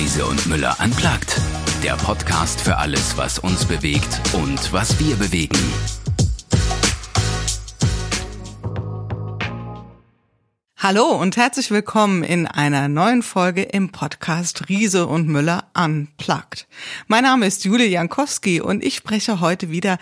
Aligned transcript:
Riese 0.00 0.24
und 0.24 0.46
Müller 0.46 0.74
unplugged. 0.82 1.38
Der 1.84 1.94
Podcast 1.94 2.58
für 2.62 2.78
alles, 2.78 3.18
was 3.18 3.38
uns 3.38 3.66
bewegt 3.66 4.18
und 4.32 4.72
was 4.72 4.98
wir 4.98 5.14
bewegen. 5.16 5.58
Hallo 10.78 11.04
und 11.04 11.36
herzlich 11.36 11.70
willkommen 11.70 12.24
in 12.24 12.46
einer 12.46 12.88
neuen 12.88 13.22
Folge 13.22 13.60
im 13.60 13.92
Podcast 13.92 14.70
Riese 14.70 15.06
und 15.06 15.28
Müller 15.28 15.64
Unplugged. 15.74 16.66
Mein 17.06 17.24
Name 17.24 17.46
ist 17.46 17.66
Julia 17.66 17.84
Jankowski 17.84 18.62
und 18.62 18.82
ich 18.82 18.96
spreche 18.96 19.40
heute 19.40 19.70
wieder 19.70 19.98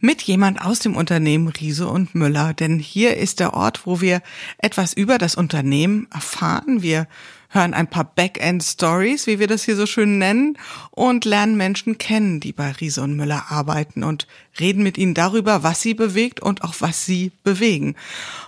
mit 0.00 0.22
jemand 0.22 0.64
aus 0.64 0.78
dem 0.78 0.96
Unternehmen 0.96 1.48
Riese 1.48 1.88
und 1.88 2.14
Müller, 2.14 2.54
denn 2.54 2.78
hier 2.78 3.18
ist 3.18 3.38
der 3.38 3.52
Ort, 3.52 3.86
wo 3.86 4.00
wir 4.00 4.22
etwas 4.56 4.94
über 4.94 5.18
das 5.18 5.34
Unternehmen 5.34 6.08
erfahren. 6.10 6.80
Wir 6.80 7.06
hören 7.52 7.74
ein 7.74 7.88
paar 7.88 8.04
Backend-Stories, 8.04 9.26
wie 9.26 9.38
wir 9.38 9.46
das 9.46 9.62
hier 9.62 9.76
so 9.76 9.86
schön 9.86 10.18
nennen, 10.18 10.58
und 10.90 11.24
lernen 11.24 11.56
Menschen 11.56 11.98
kennen, 11.98 12.40
die 12.40 12.52
bei 12.52 12.72
Riese 12.72 13.02
und 13.02 13.16
Müller 13.16 13.44
arbeiten 13.50 14.04
und 14.04 14.26
reden 14.58 14.82
mit 14.82 14.98
ihnen 14.98 15.14
darüber, 15.14 15.62
was 15.62 15.82
sie 15.82 15.94
bewegt 15.94 16.40
und 16.40 16.64
auch 16.64 16.74
was 16.80 17.04
sie 17.04 17.32
bewegen. 17.44 17.94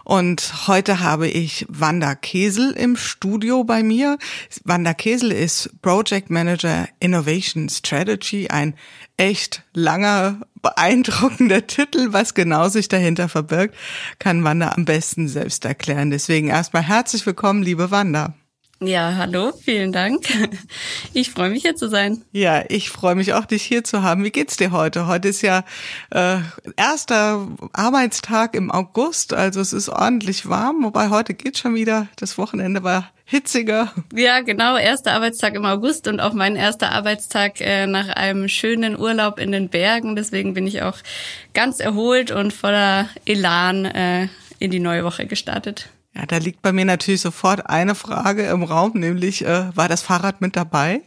Und 0.04 0.66
heute 0.66 1.00
habe 1.00 1.28
ich 1.28 1.66
Wanda 1.68 2.14
Kesel 2.14 2.72
im 2.72 2.96
Studio 2.96 3.64
bei 3.64 3.82
mir. 3.82 4.18
Wanda 4.64 4.94
Kesel 4.94 5.32
ist 5.32 5.70
Project 5.82 6.30
Manager 6.30 6.88
Innovation 7.00 7.68
Strategy, 7.68 8.48
ein 8.48 8.74
echt 9.16 9.62
langer, 9.72 10.40
beeindruckender 10.62 11.66
Titel. 11.66 12.12
Was 12.12 12.34
genau 12.34 12.68
sich 12.68 12.88
dahinter 12.88 13.28
verbirgt, 13.28 13.74
kann 14.18 14.44
Wanda 14.44 14.72
am 14.72 14.84
besten 14.84 15.28
selbst 15.28 15.64
erklären. 15.64 16.10
Deswegen 16.10 16.48
erstmal 16.48 16.82
herzlich 16.82 17.24
willkommen, 17.26 17.62
liebe 17.62 17.90
Wanda. 17.90 18.34
Ja, 18.80 19.14
hallo, 19.16 19.52
vielen 19.62 19.92
Dank. 19.92 20.26
Ich 21.16 21.30
freue 21.30 21.50
mich 21.50 21.62
hier 21.62 21.76
zu 21.76 21.88
sein. 21.88 22.24
Ja, 22.32 22.64
ich 22.68 22.90
freue 22.90 23.14
mich 23.14 23.34
auch, 23.34 23.44
dich 23.44 23.62
hier 23.62 23.84
zu 23.84 24.02
haben. 24.02 24.24
Wie 24.24 24.32
geht's 24.32 24.56
dir 24.56 24.72
heute? 24.72 25.06
Heute 25.06 25.28
ist 25.28 25.42
ja 25.42 25.64
äh, 26.10 26.38
erster 26.76 27.46
Arbeitstag 27.72 28.56
im 28.56 28.72
August, 28.72 29.32
also 29.32 29.60
es 29.60 29.72
ist 29.72 29.88
ordentlich 29.88 30.48
warm, 30.48 30.82
wobei 30.82 31.10
heute 31.10 31.34
geht 31.34 31.56
schon 31.56 31.76
wieder. 31.76 32.08
Das 32.16 32.36
Wochenende 32.36 32.82
war 32.82 33.12
hitziger. 33.24 33.92
Ja, 34.12 34.40
genau, 34.40 34.76
erster 34.76 35.12
Arbeitstag 35.12 35.54
im 35.54 35.64
August 35.64 36.08
und 36.08 36.18
auch 36.18 36.32
mein 36.32 36.56
erster 36.56 36.90
Arbeitstag 36.90 37.60
äh, 37.60 37.86
nach 37.86 38.08
einem 38.08 38.48
schönen 38.48 38.98
Urlaub 38.98 39.38
in 39.38 39.52
den 39.52 39.68
Bergen. 39.68 40.16
Deswegen 40.16 40.52
bin 40.52 40.66
ich 40.66 40.82
auch 40.82 40.98
ganz 41.52 41.78
erholt 41.78 42.32
und 42.32 42.52
voller 42.52 43.08
Elan 43.24 43.84
äh, 43.84 44.28
in 44.58 44.72
die 44.72 44.80
neue 44.80 45.04
Woche 45.04 45.26
gestartet. 45.26 45.90
Ja, 46.16 46.26
da 46.26 46.36
liegt 46.36 46.62
bei 46.62 46.72
mir 46.72 46.84
natürlich 46.84 47.22
sofort 47.22 47.68
eine 47.68 47.96
Frage 47.96 48.44
im 48.44 48.62
Raum, 48.62 48.92
nämlich 48.94 49.44
äh, 49.44 49.76
war 49.76 49.88
das 49.88 50.02
Fahrrad 50.02 50.40
mit 50.40 50.54
dabei? 50.54 51.02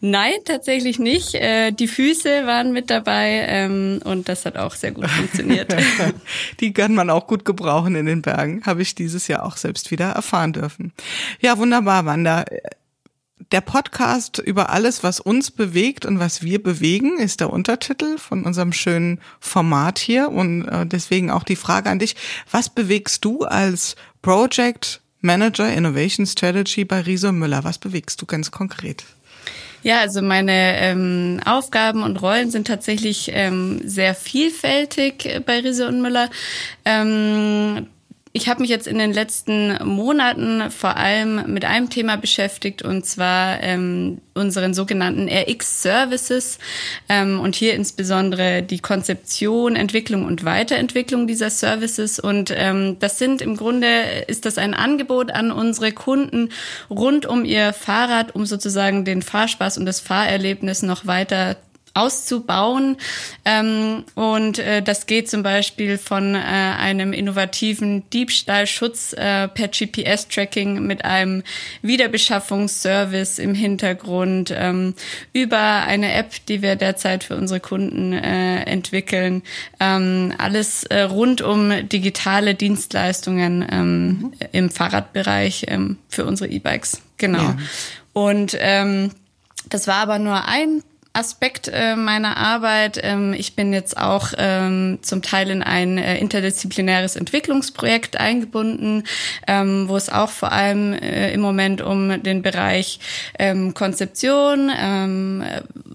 Nein, 0.00 0.34
tatsächlich 0.44 0.98
nicht. 0.98 1.34
Äh, 1.34 1.70
die 1.70 1.86
Füße 1.86 2.44
waren 2.44 2.72
mit 2.72 2.90
dabei 2.90 3.44
ähm, 3.48 4.00
und 4.04 4.28
das 4.28 4.46
hat 4.46 4.56
auch 4.56 4.74
sehr 4.74 4.90
gut 4.90 5.08
funktioniert. 5.08 5.74
die 6.60 6.72
kann 6.72 6.94
man 6.94 7.08
auch 7.08 7.28
gut 7.28 7.44
gebrauchen 7.44 7.94
in 7.94 8.06
den 8.06 8.22
Bergen, 8.22 8.62
habe 8.66 8.82
ich 8.82 8.96
dieses 8.96 9.28
Jahr 9.28 9.44
auch 9.44 9.56
selbst 9.56 9.92
wieder 9.92 10.10
erfahren 10.10 10.52
dürfen. 10.52 10.92
Ja, 11.40 11.56
wunderbar, 11.58 12.04
Wanda 12.04 12.44
der 13.52 13.60
Podcast 13.62 14.38
über 14.38 14.70
alles, 14.70 15.02
was 15.02 15.20
uns 15.20 15.50
bewegt 15.50 16.04
und 16.04 16.18
was 16.18 16.42
wir 16.42 16.62
bewegen, 16.62 17.18
ist 17.18 17.40
der 17.40 17.50
Untertitel 17.50 18.18
von 18.18 18.44
unserem 18.44 18.72
schönen 18.72 19.20
Format 19.40 19.98
hier. 19.98 20.30
Und 20.30 20.66
äh, 20.66 20.86
deswegen 20.86 21.30
auch 21.30 21.44
die 21.44 21.56
Frage 21.56 21.88
an 21.88 21.98
dich, 21.98 22.16
was 22.50 22.68
bewegst 22.68 23.24
du 23.24 23.44
als 23.44 23.96
Project 24.22 25.00
Manager 25.20 25.72
Innovation 25.72 26.26
Strategy 26.26 26.84
bei 26.84 27.00
Riese 27.00 27.32
Müller? 27.32 27.64
Was 27.64 27.78
bewegst 27.78 28.20
du 28.22 28.26
ganz 28.26 28.50
konkret? 28.50 29.04
Ja, 29.82 30.00
also 30.00 30.22
meine 30.22 30.78
ähm, 30.78 31.40
Aufgaben 31.44 32.02
und 32.02 32.20
Rollen 32.20 32.50
sind 32.50 32.66
tatsächlich 32.66 33.30
ähm, 33.32 33.80
sehr 33.84 34.14
vielfältig 34.14 35.42
bei 35.46 35.60
Riese 35.60 35.86
und 35.86 36.02
Müller. 36.02 36.30
Ähm, 36.84 37.86
ich 38.38 38.48
habe 38.48 38.60
mich 38.60 38.70
jetzt 38.70 38.86
in 38.86 38.98
den 38.98 39.12
letzten 39.12 39.76
Monaten 39.84 40.70
vor 40.70 40.96
allem 40.96 41.52
mit 41.52 41.64
einem 41.64 41.90
Thema 41.90 42.16
beschäftigt 42.16 42.82
und 42.82 43.04
zwar 43.04 43.60
ähm, 43.64 44.20
unseren 44.32 44.74
sogenannten 44.74 45.28
RX-Services 45.28 46.60
ähm, 47.08 47.40
und 47.40 47.56
hier 47.56 47.74
insbesondere 47.74 48.62
die 48.62 48.78
Konzeption, 48.78 49.74
Entwicklung 49.74 50.24
und 50.24 50.44
Weiterentwicklung 50.44 51.26
dieser 51.26 51.50
Services. 51.50 52.20
Und 52.20 52.52
ähm, 52.54 52.96
das 53.00 53.18
sind 53.18 53.42
im 53.42 53.56
Grunde, 53.56 53.88
ist 54.28 54.46
das 54.46 54.56
ein 54.56 54.72
Angebot 54.72 55.32
an 55.32 55.50
unsere 55.50 55.90
Kunden 55.90 56.50
rund 56.88 57.26
um 57.26 57.44
ihr 57.44 57.72
Fahrrad, 57.72 58.36
um 58.36 58.46
sozusagen 58.46 59.04
den 59.04 59.22
Fahrspaß 59.22 59.78
und 59.78 59.84
das 59.84 59.98
Fahrerlebnis 59.98 60.82
noch 60.82 61.08
weiter 61.08 61.56
auszubauen. 61.98 62.96
Ähm, 63.44 64.04
und 64.14 64.58
äh, 64.58 64.82
das 64.82 65.06
geht 65.06 65.28
zum 65.28 65.42
Beispiel 65.42 65.98
von 65.98 66.34
äh, 66.34 66.38
einem 66.38 67.12
innovativen 67.12 68.08
Diebstahlschutz 68.10 69.12
äh, 69.14 69.48
per 69.48 69.68
GPS-Tracking 69.68 70.86
mit 70.86 71.04
einem 71.04 71.42
Wiederbeschaffungsservice 71.82 73.38
im 73.38 73.54
Hintergrund 73.54 74.54
ähm, 74.56 74.94
über 75.32 75.58
eine 75.58 76.12
App, 76.12 76.34
die 76.46 76.62
wir 76.62 76.76
derzeit 76.76 77.24
für 77.24 77.36
unsere 77.36 77.60
Kunden 77.60 78.12
äh, 78.12 78.62
entwickeln. 78.62 79.42
Ähm, 79.80 80.32
alles 80.38 80.84
äh, 80.84 81.02
rund 81.02 81.42
um 81.42 81.88
digitale 81.88 82.54
Dienstleistungen 82.54 83.66
ähm, 83.70 84.08
mhm. 84.08 84.32
im 84.52 84.70
Fahrradbereich 84.70 85.66
ähm, 85.68 85.98
für 86.08 86.24
unsere 86.24 86.50
E-Bikes. 86.50 87.02
Genau. 87.16 87.42
Ja. 87.42 87.56
Und 88.12 88.56
ähm, 88.58 89.10
das 89.68 89.86
war 89.86 89.96
aber 89.96 90.18
nur 90.18 90.46
ein 90.46 90.82
Aspekt 91.18 91.68
äh, 91.68 91.96
meiner 91.96 92.36
Arbeit. 92.36 93.00
Ähm, 93.02 93.32
ich 93.32 93.56
bin 93.56 93.72
jetzt 93.72 93.96
auch 93.96 94.32
ähm, 94.38 95.00
zum 95.02 95.20
Teil 95.20 95.50
in 95.50 95.64
ein 95.64 95.98
äh, 95.98 96.16
interdisziplinäres 96.18 97.16
Entwicklungsprojekt 97.16 98.18
eingebunden, 98.18 99.02
ähm, 99.48 99.88
wo 99.88 99.96
es 99.96 100.10
auch 100.10 100.30
vor 100.30 100.52
allem 100.52 100.92
äh, 100.92 101.32
im 101.32 101.40
Moment 101.40 101.80
um 101.80 102.22
den 102.22 102.42
Bereich 102.42 103.00
ähm, 103.36 103.74
Konzeption, 103.74 104.70
ähm, 104.78 105.42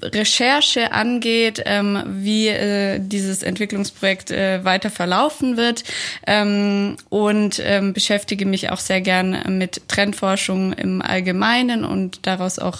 Recherche 0.01 0.91
angeht, 0.91 1.63
ähm, 1.65 2.03
wie 2.05 2.49
äh, 2.49 2.99
dieses 2.99 3.43
Entwicklungsprojekt 3.43 4.29
äh, 4.29 4.65
weiter 4.65 4.89
verlaufen 4.89 5.55
wird 5.55 5.85
ähm, 6.27 6.97
und 7.07 7.61
ähm, 7.63 7.93
beschäftige 7.93 8.45
mich 8.45 8.71
auch 8.71 8.79
sehr 8.79 8.99
gern 8.99 9.57
mit 9.57 9.87
Trendforschung 9.87 10.73
im 10.73 11.01
Allgemeinen 11.01 11.85
und 11.85 12.27
daraus 12.27 12.59
auch 12.59 12.79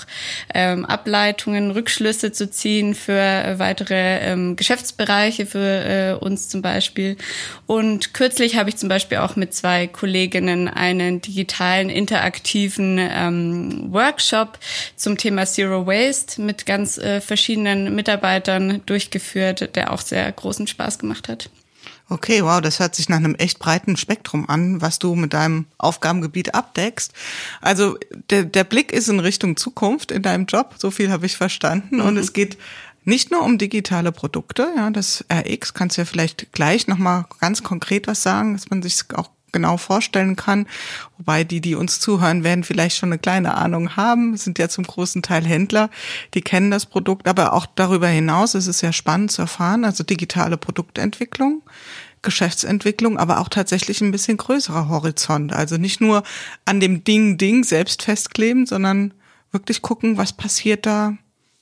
ähm, 0.54 0.84
Ableitungen, 0.84 1.72
Rückschlüsse 1.72 2.33
zu 2.34 2.50
ziehen 2.50 2.96
für 2.96 3.14
äh, 3.14 3.60
weitere 3.60 4.20
ähm, 4.20 4.56
Geschäftsbereiche 4.56 5.46
für 5.46 5.60
äh, 5.60 6.14
uns 6.14 6.50
zum 6.50 6.62
Beispiel. 6.62 7.18
Und 7.66 8.14
kürzlich 8.14 8.58
habe 8.58 8.70
ich 8.70 8.78
zum 8.78 8.90
Beispiel 8.90 9.20
auch 9.20 9.36
mit 9.36 9.54
zwei 9.54 9.88
Kolleginnen 9.88 10.68
einen 10.68 11.22
digitalen, 11.22 11.90
interaktiven 11.90 12.98
ähm, 13.00 13.94
Workshop 13.94 14.60
zum 14.96 15.18
Thema 15.18 15.46
Zero 15.46 15.88
Waste 15.88 16.42
mit 16.42 16.66
ganz 16.66 16.98
äh, 16.98 17.22
verschiedenen 17.22 17.96
Mitarbeitern 17.96 18.82
durchgeführt, 18.86 19.76
der 19.76 19.94
auch 19.94 20.02
sehr 20.02 20.32
großen 20.32 20.68
Spaß 20.68 21.00
gemacht 21.00 21.30
hat. 21.30 21.50
Okay, 22.14 22.44
wow, 22.44 22.62
das 22.62 22.80
hört 22.80 22.94
sich 22.94 23.10
nach 23.10 23.18
einem 23.18 23.34
echt 23.34 23.58
breiten 23.58 23.98
Spektrum 23.98 24.48
an, 24.48 24.82
was 24.82 25.00
du 25.00 25.16
mit 25.16 25.34
deinem 25.34 25.66
Aufgabengebiet 25.80 26.54
abdeckst. 26.54 27.12
Also 27.60 27.98
der, 28.30 28.44
der 28.44 28.64
Blick 28.64 28.92
ist 28.92 29.10
in 29.10 29.20
Richtung 29.20 29.58
Zukunft 29.58 30.12
in 30.12 30.22
deinem 30.22 30.46
Job, 30.46 30.76
so 30.78 30.92
viel 30.92 31.10
habe 31.10 31.26
ich 31.26 31.38
verstanden. 31.38 31.96
Mhm. 31.96 32.02
Und 32.04 32.18
es 32.18 32.32
geht 32.32 32.60
nicht 33.04 33.32
nur 33.32 33.42
um 33.42 33.58
digitale 33.58 34.12
Produkte, 34.12 34.68
ja, 34.78 34.92
das 34.92 35.26
RX 35.34 35.74
kannst 35.74 35.98
du 35.98 36.02
ja 36.02 36.06
vielleicht 36.06 36.54
gleich 36.54 36.86
nochmal 36.86 37.26
ganz 37.40 37.64
konkret 37.64 38.06
was 38.06 38.22
sagen, 38.22 38.54
dass 38.54 38.70
man 38.70 38.84
sich 38.84 39.02
auch 39.16 39.32
genau 39.52 39.78
vorstellen 39.78 40.36
kann. 40.36 40.68
Wobei 41.18 41.46
die, 41.46 41.62
die 41.62 41.76
uns 41.76 42.00
zuhören, 42.00 42.44
werden 42.44 42.64
vielleicht 42.64 42.98
schon 42.98 43.10
eine 43.10 43.20
kleine 43.20 43.56
Ahnung 43.56 43.96
haben, 43.96 44.36
sind 44.36 44.60
ja 44.60 44.68
zum 44.68 44.84
großen 44.84 45.22
Teil 45.22 45.46
Händler, 45.46 45.90
die 46.34 46.42
kennen 46.42 46.72
das 46.72 46.86
Produkt, 46.86 47.28
aber 47.28 47.54
auch 47.54 47.66
darüber 47.66 48.08
hinaus 48.08 48.56
ist 48.56 48.68
es 48.68 48.82
ja 48.82 48.92
spannend 48.92 49.32
zu 49.32 49.44
erfahren, 49.44 49.86
also 49.86 50.04
digitale 50.04 50.58
Produktentwicklung. 50.58 51.62
Geschäftsentwicklung, 52.24 53.18
aber 53.18 53.40
auch 53.40 53.50
tatsächlich 53.50 54.02
ein 54.02 54.12
bisschen 54.12 54.38
größerer 54.38 54.90
Horizont. 54.90 55.54
Also 55.54 55.78
nicht 55.78 56.02
nur 56.02 56.24
an 56.66 56.80
dem 56.80 57.04
Ding 57.04 57.38
Ding 57.38 57.64
selbst 57.64 58.02
festkleben, 58.04 58.66
sondern 58.66 59.14
wirklich 59.52 59.82
gucken, 59.82 60.18
was 60.18 60.34
passiert 60.34 60.86
da 60.86 61.18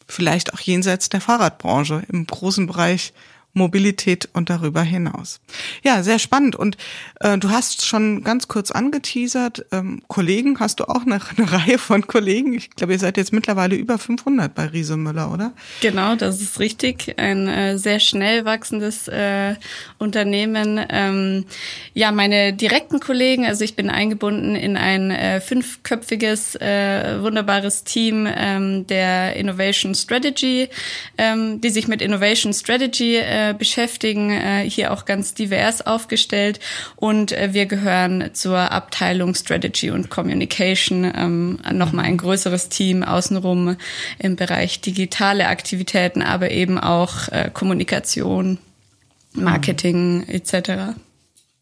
vielleicht 0.08 0.54
auch 0.54 0.60
jenseits 0.60 1.10
der 1.10 1.22
Fahrradbranche 1.22 2.04
im 2.10 2.26
großen 2.26 2.68
Bereich 2.68 3.14
Mobilität 3.54 4.30
und 4.34 4.50
darüber 4.50 4.82
hinaus. 4.82 5.42
Ja, 5.84 6.04
sehr 6.04 6.20
spannend. 6.20 6.56
Und 6.56 6.78
äh, 7.20 7.38
du 7.38 7.50
hast 7.50 7.86
schon 7.86 8.24
ganz 8.24 8.48
kurz 8.48 8.72
angeteasert, 8.72 9.66
ähm, 9.72 10.02
Kollegen, 10.08 10.60
hast 10.60 10.80
du 10.80 10.86
auch 10.86 11.06
eine, 11.06 11.20
eine, 11.38 11.52
Reihe 11.52 11.78
von 11.78 12.08
Kollegen? 12.08 12.54
Ich 12.54 12.70
glaube, 12.70 12.94
ihr 12.94 13.00
seid 13.00 13.18
jetzt 13.18 13.34
mittlerweile 13.34 13.76
über 13.76 13.98
500 13.98 14.54
bei 14.56 14.68
Riese 14.68 14.96
Müller, 14.96 15.34
oder? 15.34 15.52
Genau, 15.82 16.16
das 16.16 16.42
ist 16.42 16.60
richtig. 16.60 17.16
Ein 17.18 17.48
äh, 17.48 17.78
sehr 17.78 18.00
schnell 18.00 18.46
wachsendes 18.46 19.10
äh, 19.10 19.56
Unternehmen. 19.98 20.80
Ähm, 20.90 21.46
ja, 21.94 22.12
meine 22.12 22.54
direkten 22.54 23.02
Kollegen, 23.02 23.46
also 23.46 23.66
ich 23.66 23.76
bin 23.76 23.90
eingebunden 23.90 24.56
in 24.56 24.78
ein 24.78 25.12
äh, 25.12 25.42
fünfköpfiges, 25.42 26.56
äh, 26.56 27.22
wunderbares 27.22 27.84
Team 27.84 28.28
ähm, 28.34 28.88
der 28.88 29.36
Innovation 29.36 29.94
Strategy, 29.94 30.70
ähm, 31.18 31.60
die 31.60 31.70
sich 31.70 31.90
mit 31.90 32.02
Innovation 32.02 32.54
Strategy 32.54 33.18
äh, 33.18 33.41
äh, 33.42 33.54
beschäftigen, 33.58 34.32
äh, 34.32 34.70
hier 34.70 34.92
auch 34.92 35.06
ganz 35.06 35.34
divers 35.34 35.86
aufgestellt 35.86 36.60
und 36.96 37.32
äh, 37.32 37.54
wir 37.54 37.66
gehören 37.66 38.30
zur 38.34 38.72
Abteilung 38.72 39.36
Strategy 39.36 39.90
und 39.90 40.10
Communication, 40.10 41.12
ähm, 41.16 41.60
nochmal 41.72 42.06
ein 42.06 42.18
größeres 42.18 42.70
Team 42.70 43.04
außenrum 43.04 43.78
im 44.20 44.36
Bereich 44.36 44.82
digitale 44.82 45.48
Aktivitäten, 45.48 46.22
aber 46.22 46.52
eben 46.52 46.80
auch 46.80 47.30
äh, 47.30 47.50
Kommunikation, 47.52 48.58
Marketing 49.34 50.20
mhm. 50.20 50.30
etc. 50.30 50.96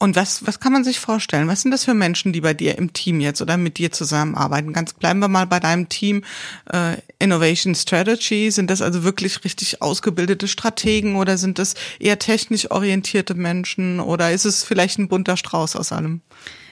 Und 0.01 0.15
was, 0.15 0.47
was 0.47 0.61
kann 0.61 0.71
man 0.71 0.85
sich 0.85 0.97
vorstellen? 0.97 1.49
Was 1.49 1.61
sind 1.61 1.71
das 1.71 1.83
für 1.83 1.93
Menschen, 1.93 2.31
die 2.31 2.39
bei 2.39 2.53
dir 2.53 2.77
im 2.77 2.93
Team 2.93 3.19
jetzt 3.19 3.41
oder 3.41 3.57
mit 3.57 3.77
dir 3.77 3.91
zusammenarbeiten? 3.91 4.71
Ganz 4.71 4.93
bleiben 4.93 5.19
wir 5.19 5.27
mal 5.27 5.45
bei 5.45 5.59
deinem 5.59 5.89
Team 5.89 6.23
äh, 6.71 6.95
Innovation 7.19 7.75
Strategy. 7.75 8.49
Sind 8.49 8.71
das 8.71 8.81
also 8.81 9.03
wirklich 9.03 9.43
richtig 9.43 9.81
ausgebildete 9.81 10.47
Strategen 10.47 11.17
oder 11.17 11.37
sind 11.37 11.59
das 11.59 11.73
eher 11.99 12.17
technisch 12.17 12.71
orientierte 12.71 13.35
Menschen 13.35 13.99
oder 13.99 14.31
ist 14.31 14.45
es 14.45 14.63
vielleicht 14.63 14.99
ein 14.99 15.09
bunter 15.09 15.35
Strauß 15.35 15.75
aus 15.75 15.91
allem? 15.91 16.21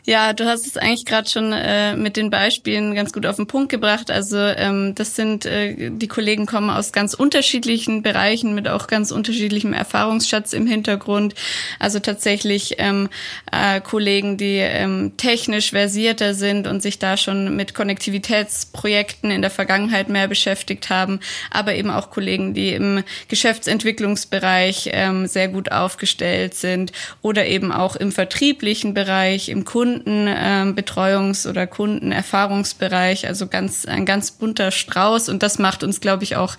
Ja, 0.09 0.31
du 0.31 0.45
hast 0.45 0.65
es 0.65 0.77
eigentlich 0.77 1.03
gerade 1.03 1.27
schon 1.27 1.51
äh, 1.51 1.93
mit 1.97 2.15
den 2.15 2.29
Beispielen 2.29 2.95
ganz 2.95 3.11
gut 3.11 3.25
auf 3.25 3.35
den 3.35 3.45
Punkt 3.45 3.67
gebracht. 3.67 4.09
Also 4.09 4.37
ähm, 4.37 4.95
das 4.95 5.17
sind 5.17 5.45
äh, 5.45 5.89
die 5.91 6.07
Kollegen 6.07 6.45
kommen 6.45 6.69
aus 6.69 6.93
ganz 6.93 7.13
unterschiedlichen 7.13 8.03
Bereichen 8.03 8.55
mit 8.55 8.69
auch 8.69 8.87
ganz 8.87 9.11
unterschiedlichem 9.11 9.73
Erfahrungsschatz 9.73 10.53
im 10.53 10.65
Hintergrund. 10.65 11.35
Also 11.77 11.99
tatsächlich 11.99 12.75
ähm, 12.77 13.09
äh, 13.51 13.81
Kollegen, 13.81 14.37
die 14.37 14.59
ähm, 14.59 15.17
technisch 15.17 15.71
versierter 15.71 16.33
sind 16.33 16.67
und 16.67 16.81
sich 16.81 16.99
da 16.99 17.17
schon 17.17 17.57
mit 17.57 17.73
Konnektivitätsprojekten 17.73 19.29
in 19.29 19.41
der 19.41 19.51
Vergangenheit 19.51 20.07
mehr 20.07 20.29
beschäftigt 20.29 20.89
haben, 20.89 21.19
aber 21.51 21.75
eben 21.75 21.89
auch 21.89 22.11
Kollegen, 22.11 22.53
die 22.53 22.69
im 22.69 23.03
Geschäftsentwicklungsbereich 23.27 24.89
ähm, 24.93 25.27
sehr 25.27 25.49
gut 25.49 25.73
aufgestellt 25.73 26.53
sind 26.53 26.93
oder 27.21 27.45
eben 27.45 27.73
auch 27.73 27.97
im 27.97 28.13
vertrieblichen 28.13 28.93
Bereich, 28.93 29.49
im 29.49 29.65
Kunden 29.65 29.96
Kundenbetreuungs- 30.03 31.47
oder 31.47 31.67
Kundenerfahrungsbereich, 31.67 33.27
also 33.27 33.47
ganz 33.47 33.85
ein 33.85 34.05
ganz 34.05 34.31
bunter 34.31 34.71
Strauß 34.71 35.29
und 35.29 35.43
das 35.43 35.59
macht 35.59 35.83
uns, 35.83 36.01
glaube 36.01 36.23
ich, 36.23 36.35
auch 36.35 36.55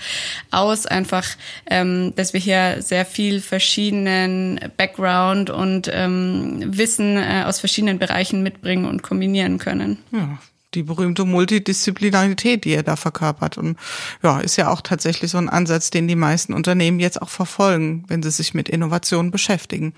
aus, 0.51 0.87
einfach, 0.87 1.25
ähm, 1.67 2.13
dass 2.17 2.33
wir 2.33 2.41
hier 2.41 2.83
sehr 2.83 3.05
viel 3.05 3.41
verschiedenen 3.41 4.61
Background 4.77 5.51
und 5.51 5.91
ähm, 5.93 6.63
Wissen 6.67 7.17
äh, 7.17 7.45
aus 7.47 7.61
verschiedenen 7.61 7.99
Bereichen 7.99 8.43
mitbringen 8.43 8.85
und 8.85 9.03
kombinieren 9.03 9.59
können. 9.59 9.99
Ja 10.13 10.39
die 10.75 10.83
berühmte 10.83 11.25
Multidisziplinarität, 11.25 12.65
die 12.65 12.73
er 12.73 12.83
da 12.83 12.97
verkörpert. 12.97 13.59
Und 13.59 13.79
ja, 14.23 14.41
ist 14.41 14.57
ja 14.57 14.71
auch 14.71 14.83
tatsächlich 14.83 15.31
so 15.31 15.39
ein 15.39 15.49
Ansatz, 15.49 15.91
den 15.91 16.09
die 16.09 16.17
meisten 16.17 16.53
Unternehmen 16.53 17.01
jetzt 17.01 17.23
auch 17.23 17.31
verfolgen, 17.31 18.05
wenn 18.09 18.23
sie 18.23 18.31
sich 18.31 18.55
mit 18.55 18.69
Innovation 18.69 19.31
beschäftigen. 19.31 19.95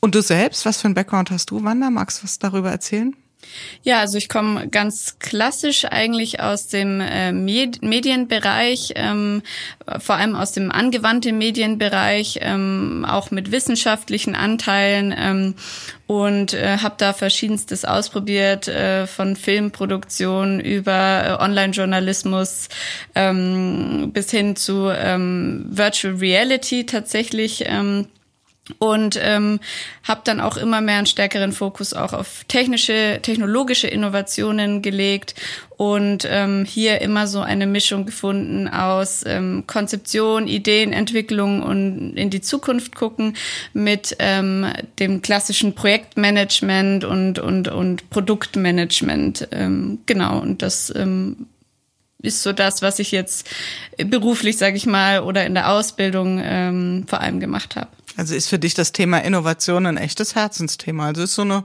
Und 0.00 0.14
du 0.14 0.22
selbst, 0.22 0.64
was 0.64 0.80
für 0.80 0.88
ein 0.88 0.94
Background 0.94 1.30
hast 1.30 1.50
du, 1.50 1.62
Wanda? 1.62 1.90
Magst 1.90 2.20
du 2.20 2.24
was 2.24 2.38
darüber 2.38 2.70
erzählen? 2.70 3.14
Ja, 3.82 4.00
also 4.00 4.18
ich 4.18 4.28
komme 4.28 4.68
ganz 4.68 5.18
klassisch 5.18 5.86
eigentlich 5.86 6.40
aus 6.40 6.68
dem 6.68 7.00
äh, 7.00 7.32
Med 7.32 7.82
Medienbereich, 7.82 8.92
ähm, 8.96 9.42
vor 9.98 10.16
allem 10.16 10.36
aus 10.36 10.52
dem 10.52 10.70
angewandten 10.70 11.38
Medienbereich, 11.38 12.40
ähm, 12.42 13.06
auch 13.08 13.30
mit 13.30 13.50
wissenschaftlichen 13.50 14.34
Anteilen 14.34 15.14
ähm, 15.16 15.54
und 16.06 16.52
äh, 16.52 16.78
habe 16.78 16.96
da 16.98 17.12
verschiedenstes 17.14 17.84
ausprobiert, 17.84 18.68
äh, 18.68 19.06
von 19.06 19.36
Filmproduktion 19.36 20.60
über 20.60 21.38
äh, 21.38 21.42
Online-Journalismus 21.42 22.68
ähm, 23.14 24.10
bis 24.12 24.30
hin 24.30 24.54
zu 24.56 24.90
ähm, 24.90 25.64
Virtual 25.70 26.14
Reality 26.14 26.84
tatsächlich. 26.84 27.64
Und 28.78 29.18
ähm, 29.22 29.60
habe 30.04 30.20
dann 30.24 30.40
auch 30.40 30.56
immer 30.56 30.80
mehr 30.80 30.98
einen 30.98 31.06
stärkeren 31.06 31.52
Fokus 31.52 31.92
auch 31.94 32.12
auf 32.12 32.44
technische, 32.48 33.20
technologische 33.22 33.88
Innovationen 33.88 34.82
gelegt 34.82 35.34
und 35.76 36.28
ähm, 36.28 36.66
hier 36.66 37.00
immer 37.00 37.26
so 37.26 37.40
eine 37.40 37.66
Mischung 37.66 38.04
gefunden 38.04 38.68
aus 38.68 39.24
ähm, 39.26 39.64
Konzeption, 39.66 40.46
Ideenentwicklung 40.46 41.62
und 41.62 42.16
in 42.16 42.28
die 42.28 42.42
Zukunft 42.42 42.94
gucken 42.94 43.34
mit 43.72 44.14
ähm, 44.18 44.66
dem 44.98 45.22
klassischen 45.22 45.74
Projektmanagement 45.74 47.04
und 47.04 47.38
und 47.38 47.68
und 47.68 48.10
Produktmanagement. 48.10 49.48
Ähm, 49.52 50.00
genau 50.04 50.40
und 50.40 50.60
das 50.60 50.92
ähm, 50.94 51.46
ist 52.22 52.42
so 52.42 52.52
das, 52.52 52.82
was 52.82 52.98
ich 52.98 53.10
jetzt 53.10 53.48
beruflich, 53.96 54.58
sage 54.58 54.76
ich 54.76 54.86
mal, 54.86 55.20
oder 55.20 55.46
in 55.46 55.54
der 55.54 55.70
Ausbildung 55.72 56.40
ähm, 56.42 57.04
vor 57.06 57.20
allem 57.20 57.40
gemacht 57.40 57.76
habe. 57.76 57.88
Also 58.16 58.34
ist 58.34 58.48
für 58.48 58.58
dich 58.58 58.74
das 58.74 58.92
Thema 58.92 59.18
Innovation 59.18 59.86
ein 59.86 59.96
echtes 59.96 60.34
Herzensthema. 60.34 61.06
Also 61.06 61.22
ist 61.22 61.34
so 61.34 61.42
eine 61.42 61.64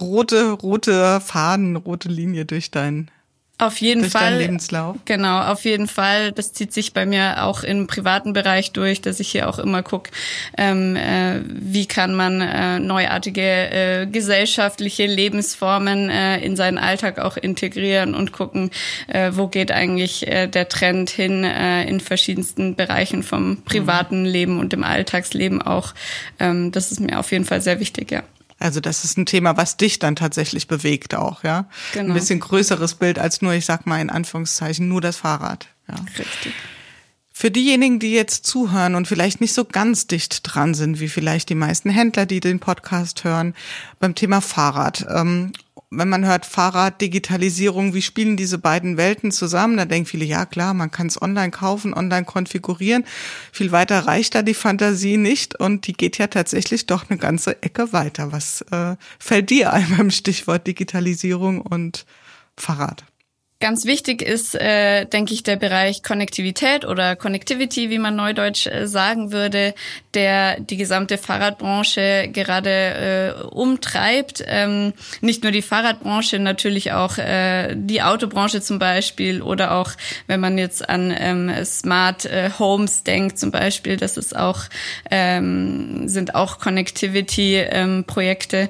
rote, 0.00 0.50
rote 0.50 1.20
Faden, 1.20 1.76
rote 1.76 2.08
Linie 2.08 2.44
durch 2.44 2.70
dein 2.70 3.10
auf 3.56 3.80
jeden 3.80 4.02
durch 4.02 4.12
Fall. 4.12 4.38
Lebenslauf. 4.38 4.96
Genau, 5.04 5.40
auf 5.42 5.64
jeden 5.64 5.86
Fall. 5.86 6.32
Das 6.32 6.52
zieht 6.52 6.72
sich 6.72 6.92
bei 6.92 7.06
mir 7.06 7.44
auch 7.44 7.62
im 7.62 7.86
privaten 7.86 8.32
Bereich 8.32 8.72
durch, 8.72 9.00
dass 9.00 9.20
ich 9.20 9.30
hier 9.30 9.48
auch 9.48 9.60
immer 9.60 9.84
gucke, 9.84 10.10
ähm, 10.58 10.96
äh, 10.96 11.40
wie 11.46 11.86
kann 11.86 12.14
man 12.14 12.40
äh, 12.40 12.80
neuartige 12.80 13.42
äh, 13.42 14.06
gesellschaftliche 14.06 15.06
Lebensformen 15.06 16.10
äh, 16.10 16.40
in 16.40 16.56
seinen 16.56 16.78
Alltag 16.78 17.20
auch 17.20 17.36
integrieren 17.36 18.16
und 18.16 18.32
gucken, 18.32 18.70
äh, 19.06 19.30
wo 19.34 19.46
geht 19.46 19.70
eigentlich 19.70 20.26
äh, 20.26 20.48
der 20.48 20.68
Trend 20.68 21.10
hin 21.10 21.44
in 21.44 22.00
verschiedensten 22.00 22.74
Bereichen 22.74 23.22
vom 23.22 23.62
privaten 23.64 24.20
mhm. 24.20 24.26
Leben 24.26 24.60
und 24.60 24.72
dem 24.72 24.82
Alltagsleben 24.82 25.62
auch. 25.62 25.94
Ähm, 26.40 26.72
das 26.72 26.90
ist 26.90 27.00
mir 27.00 27.18
auf 27.18 27.30
jeden 27.30 27.44
Fall 27.44 27.60
sehr 27.60 27.78
wichtig, 27.78 28.10
ja. 28.10 28.22
Also 28.58 28.80
das 28.80 29.04
ist 29.04 29.18
ein 29.18 29.26
Thema, 29.26 29.56
was 29.56 29.76
dich 29.76 29.98
dann 29.98 30.16
tatsächlich 30.16 30.68
bewegt 30.68 31.14
auch, 31.14 31.42
ja. 31.44 31.68
Genau. 31.92 32.08
Ein 32.08 32.14
bisschen 32.14 32.40
größeres 32.40 32.94
Bild 32.94 33.18
als 33.18 33.42
nur, 33.42 33.52
ich 33.52 33.64
sag 33.64 33.86
mal 33.86 34.00
in 34.00 34.10
Anführungszeichen, 34.10 34.88
nur 34.88 35.00
das 35.00 35.16
Fahrrad. 35.16 35.68
Ja. 35.88 35.96
Richtig. 36.18 36.52
Für 37.36 37.50
diejenigen, 37.50 37.98
die 37.98 38.12
jetzt 38.12 38.46
zuhören 38.46 38.94
und 38.94 39.08
vielleicht 39.08 39.40
nicht 39.40 39.54
so 39.54 39.64
ganz 39.64 40.06
dicht 40.06 40.40
dran 40.44 40.72
sind, 40.72 41.00
wie 41.00 41.08
vielleicht 41.08 41.48
die 41.48 41.56
meisten 41.56 41.90
Händler, 41.90 42.26
die 42.26 42.38
den 42.38 42.60
Podcast 42.60 43.24
hören, 43.24 43.54
beim 43.98 44.14
Thema 44.14 44.40
Fahrrad. 44.40 45.04
Ähm, 45.10 45.52
wenn 45.96 46.08
man 46.08 46.26
hört 46.26 46.46
Fahrrad, 46.46 47.00
Digitalisierung, 47.00 47.94
wie 47.94 48.02
spielen 48.02 48.36
diese 48.36 48.58
beiden 48.58 48.96
Welten 48.96 49.30
zusammen? 49.30 49.76
Da 49.76 49.84
denken 49.84 50.06
viele, 50.06 50.24
ja 50.24 50.46
klar, 50.46 50.74
man 50.74 50.90
kann 50.90 51.06
es 51.06 51.20
online 51.20 51.50
kaufen, 51.50 51.94
online 51.94 52.24
konfigurieren. 52.24 53.04
Viel 53.52 53.72
weiter 53.72 54.00
reicht 54.00 54.34
da 54.34 54.42
die 54.42 54.54
Fantasie 54.54 55.16
nicht 55.16 55.58
und 55.58 55.86
die 55.86 55.92
geht 55.92 56.18
ja 56.18 56.26
tatsächlich 56.26 56.86
doch 56.86 57.08
eine 57.08 57.18
ganze 57.18 57.62
Ecke 57.62 57.92
weiter. 57.92 58.32
Was 58.32 58.62
äh, 58.70 58.96
fällt 59.18 59.50
dir 59.50 59.72
ein 59.72 59.86
beim 59.96 60.10
Stichwort 60.10 60.66
Digitalisierung 60.66 61.60
und 61.60 62.06
Fahrrad? 62.56 63.04
Ganz 63.64 63.86
wichtig 63.86 64.20
ist, 64.20 64.54
äh, 64.54 65.06
denke 65.06 65.32
ich, 65.32 65.42
der 65.42 65.56
Bereich 65.56 66.02
Konnektivität 66.02 66.84
oder 66.84 67.16
Connectivity, 67.16 67.88
wie 67.88 67.98
man 67.98 68.14
neudeutsch 68.14 68.66
äh, 68.66 68.86
sagen 68.86 69.32
würde, 69.32 69.72
der 70.12 70.60
die 70.60 70.76
gesamte 70.76 71.16
Fahrradbranche 71.16 72.28
gerade 72.30 73.34
äh, 73.40 73.44
umtreibt. 73.46 74.44
Ähm, 74.46 74.92
nicht 75.22 75.44
nur 75.44 75.50
die 75.50 75.62
Fahrradbranche, 75.62 76.38
natürlich 76.40 76.92
auch 76.92 77.16
äh, 77.16 77.74
die 77.74 78.02
Autobranche 78.02 78.60
zum 78.60 78.78
Beispiel 78.78 79.40
oder 79.40 79.72
auch, 79.72 79.92
wenn 80.26 80.40
man 80.40 80.58
jetzt 80.58 80.86
an 80.86 81.14
ähm, 81.18 81.50
Smart 81.64 82.26
äh, 82.26 82.50
Homes 82.58 83.02
denkt 83.02 83.38
zum 83.38 83.50
Beispiel, 83.50 83.96
das 83.96 84.18
ist 84.18 84.36
auch 84.36 84.64
ähm, 85.10 86.06
sind 86.06 86.34
auch 86.34 86.58
Connectivity-Projekte. 86.58 88.58
Ähm, 88.58 88.68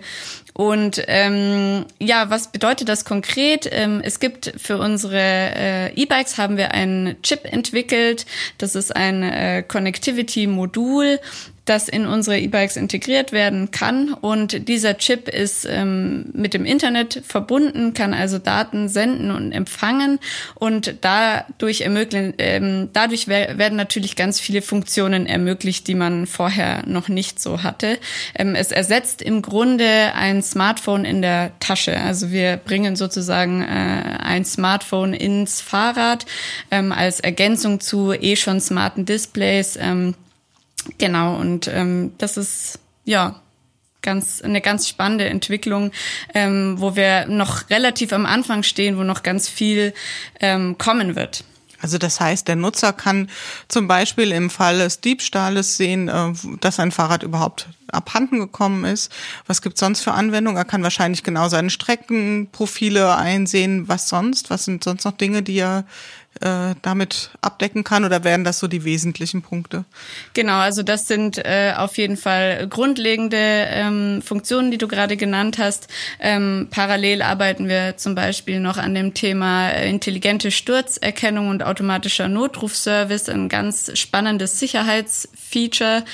und 0.57 1.03
ähm, 1.09 1.85
ja, 1.99 2.31
was 2.31 2.53
bedeutet 2.53 2.89
das 2.89 3.05
konkret? 3.05 3.69
Ähm, 3.73 4.01
es 4.05 4.21
gibt 4.21 4.55
für 4.57 4.79
unsere 4.79 5.19
äh, 5.19 5.93
E-Bikes 5.95 6.39
haben 6.39 6.57
wir 6.57 6.71
einen 6.71 7.21
Chip 7.23 7.45
entwickelt. 7.45 8.25
Das 8.59 8.77
ist 8.77 8.95
ein 8.95 9.25
äh, 9.25 9.65
Connectivity-Modul, 9.67 11.19
das 11.65 11.89
in 11.89 12.07
unsere 12.07 12.39
E-Bikes 12.39 12.77
integriert 12.77 13.33
werden 13.33 13.71
kann. 13.71 14.13
Und 14.13 14.69
dieser 14.69 14.99
Chip 14.99 15.29
ist 15.29 15.67
ähm, 15.69 16.27
mit 16.33 16.53
dem 16.53 16.65
Internet 16.65 17.23
verbunden, 17.27 17.95
kann 17.95 18.13
also 18.13 18.39
Daten 18.39 18.89
senden 18.89 19.31
und 19.31 19.53
empfangen. 19.53 20.19
Und 20.55 20.97
dadurch 21.01 21.83
ermöglichen, 21.83 22.35
ähm, 22.39 22.91
dadurch 22.93 23.29
werden 23.29 23.77
natürlich 23.77 24.17
ganz 24.17 24.41
viele 24.41 24.61
Funktionen 24.61 25.27
ermöglicht, 25.27 25.89
die 25.89 25.95
man 25.95 26.27
vorher 26.27 26.83
noch 26.87 27.09
nicht 27.09 27.41
so 27.41 27.63
hatte. 27.63 27.99
Ähm, 28.35 28.55
es 28.55 28.71
ersetzt 28.71 29.23
im 29.23 29.41
Grunde 29.41 30.13
ein 30.15 30.43
Smartphone 30.43 31.05
in 31.05 31.23
der 31.23 31.53
Tasche. 31.61 31.99
Also 31.99 32.31
wir 32.31 32.59
bringen 32.59 32.95
sozusagen 32.97 33.63
äh, 33.63 34.19
ein 34.23 34.45
Smartphone 34.45 35.15
ins 35.15 35.63
Fahrrad 35.63 36.27
ähm, 36.71 36.93
als 36.93 37.21
Ergänzung 37.21 37.81
zu 37.81 38.13
eh 38.13 38.37
schon 38.37 38.61
smarten 38.61 39.07
Displays. 39.07 39.79
Genau, 40.99 41.37
und 41.37 41.69
ähm, 41.69 42.13
das 42.19 42.37
ist 42.37 42.79
ja 43.05 43.41
ganz 44.03 44.43
eine 44.43 44.61
ganz 44.61 44.89
spannende 44.89 45.27
Entwicklung, 45.27 45.91
ähm, 46.35 46.77
wo 46.79 46.95
wir 46.95 47.27
noch 47.27 47.71
relativ 47.71 48.13
am 48.13 48.27
Anfang 48.27 48.63
stehen, 48.63 48.99
wo 48.99 49.03
noch 49.03 49.23
ganz 49.23 49.49
viel 49.49 49.95
ähm, 50.41 50.79
kommen 50.79 51.17
wird. 51.17 51.45
Also 51.81 51.99
das 51.99 52.19
heißt, 52.19 52.49
der 52.49 52.57
Nutzer 52.57 52.95
kann 52.95 53.29
zum 53.69 53.89
Beispiel 53.89 54.33
im 54.33 54.49
Fall 54.49 54.79
des 54.79 55.01
Diebstahles 55.01 55.77
sehen, 55.77 56.09
äh, 56.09 56.33
dass 56.61 56.81
ein 56.81 56.93
Fahrrad 56.93 57.23
überhaupt 57.23 57.69
abhanden 57.89 58.39
gekommen 58.39 58.85
ist. 58.85 59.13
Was 59.47 59.61
gibt 59.61 59.77
sonst 59.77 60.01
für 60.01 60.13
Anwendungen? 60.13 60.57
Er 60.57 60.65
kann 60.65 60.83
wahrscheinlich 60.83 61.23
genau 61.23 61.49
seine 61.49 61.71
Streckenprofile 61.71 63.17
einsehen. 63.17 63.87
Was 63.89 64.09
sonst? 64.09 64.49
Was 64.51 64.65
sind 64.65 64.85
sonst 64.85 65.05
noch 65.05 65.13
Dinge, 65.13 65.43
die 65.43 65.59
er 65.59 65.85
äh, 66.41 66.75
damit 66.83 67.31
abdecken 67.41 67.85
kann 67.85 68.05
oder 68.05 68.25
wären 68.25 68.43
das 68.43 68.59
so 68.59 68.67
die 68.67 68.85
wesentlichen 68.85 69.43
Punkte? 69.43 69.85
Genau, 70.33 70.59
also 70.59 70.83
das 70.83 71.07
sind 71.07 71.39
äh, 71.39 71.75
auf 71.77 71.97
jeden 71.97 72.17
Fall 72.17 72.67
grundlegende 72.69 73.37
ähm, 73.39 74.21
Funktionen, 74.21 74.73
die 74.73 74.79
du 74.79 74.89
gerade 74.89 75.17
genannt 75.17 75.59
hast. 75.59 75.87
Ähm, 76.19 76.69
parallel 76.71 77.23
arbeiten 77.23 77.69
wir 77.69 77.97
zum 77.99 78.17
Beispiel 78.17 78.59
noch 78.59 78.79
an 78.79 78.95
dem 78.95 79.15
Thema 79.15 79.69
äh, 79.69 79.89
intelligente 79.89 80.51
Sturzerkennung 80.51 81.49
und 81.49 81.63
automatischer 81.63 82.29
Notrufservice, 82.29 83.29
ein 83.29 83.49
ganz 83.49 83.97
spannendes 83.97 84.59
Sicherheitsfeature, 84.59 86.05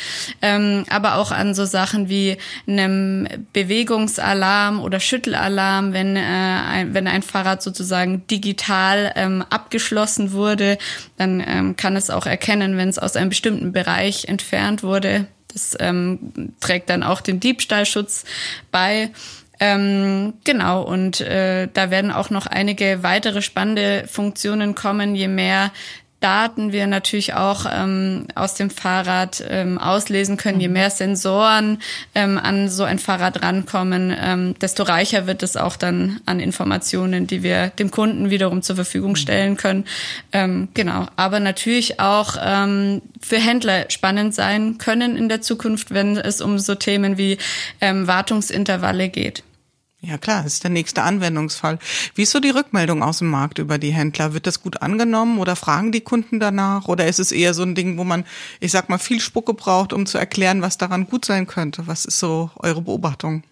ähm, 0.42 0.84
aber 0.90 1.14
auch 1.14 1.30
an 1.30 1.54
so 1.54 1.64
Sachen 1.64 2.10
wie 2.10 2.36
einem 2.66 3.26
Bewegungsalarm 3.54 4.80
oder 4.80 5.00
Schüttelalarm, 5.00 5.94
wenn, 5.94 6.16
äh, 6.16 6.20
ein, 6.20 6.92
wenn 6.94 7.06
ein 7.06 7.22
Fahrrad 7.22 7.62
sozusagen 7.62 8.26
digital 8.26 9.12
ähm, 9.16 9.44
abgeschlossen 9.48 10.09
geschlossen 10.10 10.32
wurde, 10.32 10.78
dann 11.16 11.42
ähm, 11.46 11.76
kann 11.76 11.96
es 11.96 12.10
auch 12.10 12.26
erkennen, 12.26 12.76
wenn 12.76 12.88
es 12.88 12.98
aus 12.98 13.16
einem 13.16 13.28
bestimmten 13.28 13.72
Bereich 13.72 14.26
entfernt 14.26 14.82
wurde. 14.82 15.26
Das 15.52 15.76
ähm, 15.80 16.52
trägt 16.60 16.90
dann 16.90 17.02
auch 17.02 17.20
den 17.20 17.40
Diebstahlschutz 17.40 18.24
bei. 18.70 19.10
Ähm, 19.58 20.34
genau, 20.44 20.82
und 20.82 21.20
äh, 21.20 21.68
da 21.72 21.90
werden 21.90 22.12
auch 22.12 22.30
noch 22.30 22.46
einige 22.46 23.02
weitere 23.02 23.42
spannende 23.42 24.04
Funktionen 24.08 24.74
kommen, 24.74 25.14
je 25.14 25.28
mehr 25.28 25.70
Daten 26.20 26.72
wir 26.72 26.86
natürlich 26.86 27.34
auch 27.34 27.64
ähm, 27.70 28.26
aus 28.34 28.54
dem 28.54 28.68
Fahrrad 28.68 29.42
ähm, 29.48 29.78
auslesen 29.78 30.36
können. 30.36 30.60
Je 30.60 30.68
mhm. 30.68 30.74
mehr 30.74 30.90
Sensoren 30.90 31.78
ähm, 32.14 32.38
an 32.38 32.68
so 32.68 32.84
ein 32.84 32.98
Fahrrad 32.98 33.42
rankommen, 33.42 34.14
ähm, 34.20 34.54
desto 34.60 34.82
reicher 34.82 35.26
wird 35.26 35.42
es 35.42 35.56
auch 35.56 35.76
dann 35.76 36.20
an 36.26 36.38
Informationen, 36.38 37.26
die 37.26 37.42
wir 37.42 37.68
dem 37.68 37.90
Kunden 37.90 38.28
wiederum 38.28 38.60
zur 38.62 38.76
Verfügung 38.76 39.12
mhm. 39.12 39.16
stellen 39.16 39.56
können. 39.56 39.86
Ähm, 40.32 40.68
genau, 40.74 41.06
aber 41.16 41.40
natürlich 41.40 42.00
auch 42.00 42.36
ähm, 42.42 43.00
für 43.20 43.38
Händler 43.38 43.86
spannend 43.88 44.34
sein 44.34 44.76
können 44.78 45.16
in 45.16 45.28
der 45.30 45.40
Zukunft, 45.40 45.92
wenn 45.92 46.18
es 46.18 46.40
um 46.42 46.58
so 46.58 46.74
Themen 46.74 47.16
wie 47.16 47.38
ähm, 47.80 48.06
Wartungsintervalle 48.06 49.08
geht. 49.08 49.42
Ja 50.02 50.16
klar, 50.16 50.46
ist 50.46 50.64
der 50.64 50.70
nächste 50.70 51.02
Anwendungsfall. 51.02 51.78
Wie 52.14 52.22
ist 52.22 52.30
so 52.30 52.40
die 52.40 52.48
Rückmeldung 52.48 53.02
aus 53.02 53.18
dem 53.18 53.28
Markt 53.28 53.58
über 53.58 53.76
die 53.76 53.92
Händler? 53.92 54.32
Wird 54.32 54.46
das 54.46 54.62
gut 54.62 54.80
angenommen 54.80 55.38
oder 55.38 55.56
fragen 55.56 55.92
die 55.92 56.00
Kunden 56.00 56.40
danach? 56.40 56.88
Oder 56.88 57.06
ist 57.06 57.18
es 57.18 57.32
eher 57.32 57.52
so 57.52 57.62
ein 57.62 57.74
Ding, 57.74 57.98
wo 57.98 58.04
man, 58.04 58.24
ich 58.60 58.72
sag 58.72 58.88
mal, 58.88 58.96
viel 58.96 59.20
Spucke 59.20 59.52
braucht, 59.52 59.92
um 59.92 60.06
zu 60.06 60.16
erklären, 60.16 60.62
was 60.62 60.78
daran 60.78 61.06
gut 61.06 61.26
sein 61.26 61.46
könnte? 61.46 61.86
Was 61.86 62.06
ist 62.06 62.18
so 62.18 62.50
eure 62.56 62.80
Beobachtung? 62.80 63.42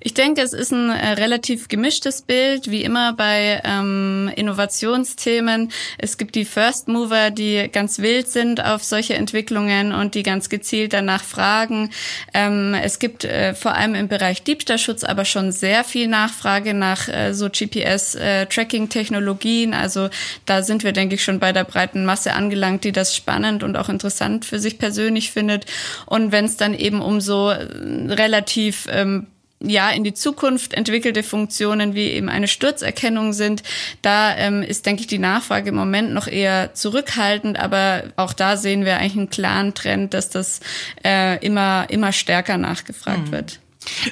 Ich 0.00 0.14
denke, 0.14 0.42
es 0.42 0.52
ist 0.52 0.72
ein 0.72 0.90
äh, 0.90 1.12
relativ 1.12 1.68
gemischtes 1.68 2.22
Bild, 2.22 2.70
wie 2.70 2.82
immer 2.82 3.12
bei 3.12 3.62
ähm, 3.64 4.30
Innovationsthemen. 4.34 5.70
Es 5.98 6.18
gibt 6.18 6.34
die 6.34 6.44
First 6.44 6.88
Mover, 6.88 7.30
die 7.30 7.68
ganz 7.72 7.98
wild 7.98 8.28
sind 8.28 8.64
auf 8.64 8.84
solche 8.84 9.14
Entwicklungen 9.14 9.92
und 9.92 10.14
die 10.14 10.22
ganz 10.22 10.48
gezielt 10.48 10.92
danach 10.92 11.24
fragen. 11.24 11.90
Ähm, 12.34 12.74
es 12.74 12.98
gibt 12.98 13.24
äh, 13.24 13.54
vor 13.54 13.74
allem 13.74 13.94
im 13.94 14.08
Bereich 14.08 14.42
Diebstahlschutz 14.42 15.04
aber 15.04 15.24
schon 15.24 15.52
sehr 15.52 15.84
viel 15.84 16.08
Nachfrage 16.08 16.74
nach 16.74 17.08
äh, 17.08 17.32
so 17.34 17.48
GPS-Tracking-Technologien. 17.48 19.72
Äh, 19.72 19.76
also 19.76 20.10
da 20.46 20.62
sind 20.62 20.84
wir, 20.84 20.92
denke 20.92 21.16
ich, 21.16 21.24
schon 21.24 21.40
bei 21.40 21.52
der 21.52 21.64
breiten 21.64 22.04
Masse 22.04 22.34
angelangt, 22.34 22.84
die 22.84 22.92
das 22.92 23.16
spannend 23.16 23.62
und 23.62 23.76
auch 23.76 23.88
interessant 23.88 24.44
für 24.44 24.58
sich 24.58 24.78
persönlich 24.78 25.30
findet. 25.30 25.64
Und 26.06 26.32
wenn 26.32 26.44
es 26.44 26.56
dann 26.56 26.74
eben 26.74 27.00
um 27.00 27.20
so 27.20 27.50
äh, 27.50 27.68
relativ 28.08 28.86
ähm, 28.90 29.28
ja 29.60 29.90
in 29.90 30.04
die 30.04 30.14
Zukunft 30.14 30.74
entwickelte 30.74 31.22
Funktionen 31.22 31.94
wie 31.94 32.08
eben 32.08 32.28
eine 32.28 32.48
Sturzerkennung 32.48 33.32
sind. 33.32 33.62
Da 34.02 34.36
ähm, 34.36 34.62
ist, 34.62 34.86
denke 34.86 35.02
ich, 35.02 35.06
die 35.06 35.18
Nachfrage 35.18 35.70
im 35.70 35.74
Moment 35.74 36.12
noch 36.12 36.26
eher 36.26 36.74
zurückhaltend, 36.74 37.58
aber 37.58 38.04
auch 38.16 38.32
da 38.32 38.56
sehen 38.56 38.84
wir 38.84 38.98
eigentlich 38.98 39.16
einen 39.16 39.30
klaren 39.30 39.74
Trend, 39.74 40.14
dass 40.14 40.30
das 40.30 40.60
äh, 41.04 41.44
immer 41.44 41.86
immer 41.88 42.12
stärker 42.12 42.58
nachgefragt 42.58 43.28
mhm. 43.28 43.32
wird. 43.32 43.60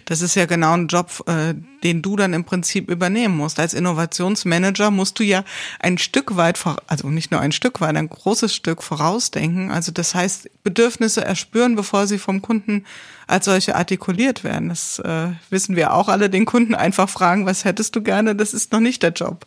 Das 0.05 0.21
ist 0.23 0.35
ja 0.35 0.47
genau 0.47 0.73
ein 0.73 0.89
Job, 0.89 1.25
äh, 1.27 1.55
den 1.83 2.03
du 2.03 2.17
dann 2.17 2.33
im 2.33 2.45
Prinzip 2.45 2.91
übernehmen 2.91 3.37
musst. 3.37 3.61
Als 3.61 3.75
Innovationsmanager 3.75 4.91
musst 4.91 5.19
du 5.19 5.25
ja 5.25 5.45
ein 5.81 5.99
Stück 5.99 6.37
weit, 6.37 6.59
vor, 6.59 6.77
also 6.87 7.09
nicht 7.09 7.31
nur 7.31 7.41
ein 7.41 7.53
Stück 7.53 7.81
weit, 7.81 7.97
ein 7.97 8.09
großes 8.09 8.55
Stück 8.55 8.83
vorausdenken. 8.83 9.71
Also 9.71 9.93
das 9.93 10.15
heißt, 10.15 10.51
Bedürfnisse 10.65 11.25
erspüren, 11.25 11.77
bevor 11.77 12.07
sie 12.07 12.19
vom 12.19 12.43
Kunden 12.43 12.85
als 13.27 13.47
solche 13.47 13.75
artikuliert 13.75 14.45
werden. 14.45 14.69
Das 14.69 14.99
äh, 15.01 15.29
wissen 15.51 15.77
wir 15.77 15.93
auch 15.93 16.09
alle, 16.09 16.31
den 16.31 16.45
Kunden 16.45 16.75
einfach 16.75 17.09
fragen, 17.09 17.47
was 17.47 17.65
hättest 17.65 17.97
du 17.97 18.03
gerne? 18.03 18.37
Das 18.37 18.55
ist 18.55 18.73
noch 18.73 18.81
nicht 18.81 19.03
der 19.03 19.13
Job. 19.13 19.47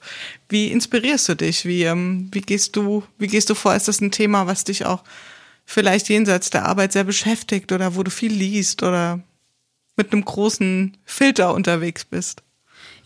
Wie 0.50 0.68
inspirierst 0.68 1.30
du 1.30 1.36
dich? 1.36 1.66
Wie, 1.66 1.84
ähm, 1.84 2.30
wie 2.32 2.42
gehst 2.42 2.76
du, 2.76 3.04
wie 3.18 3.28
gehst 3.28 3.50
du 3.50 3.56
vor? 3.56 3.76
Ist 3.76 3.88
das 3.88 4.02
ein 4.02 4.12
Thema, 4.12 4.48
was 4.48 4.64
dich 4.64 4.86
auch 4.86 5.04
vielleicht 5.66 6.10
jenseits 6.10 6.50
der 6.50 6.66
Arbeit 6.66 6.94
sehr 6.94 7.04
beschäftigt 7.04 7.72
oder 7.72 7.96
wo 7.96 8.04
du 8.04 8.10
viel 8.10 8.34
liest 8.34 8.82
oder 8.82 9.22
mit 10.00 10.14
einem 10.14 10.24
großen 10.24 10.96
Filter 11.04 11.54
unterwegs 11.54 12.06
bist. 12.06 12.42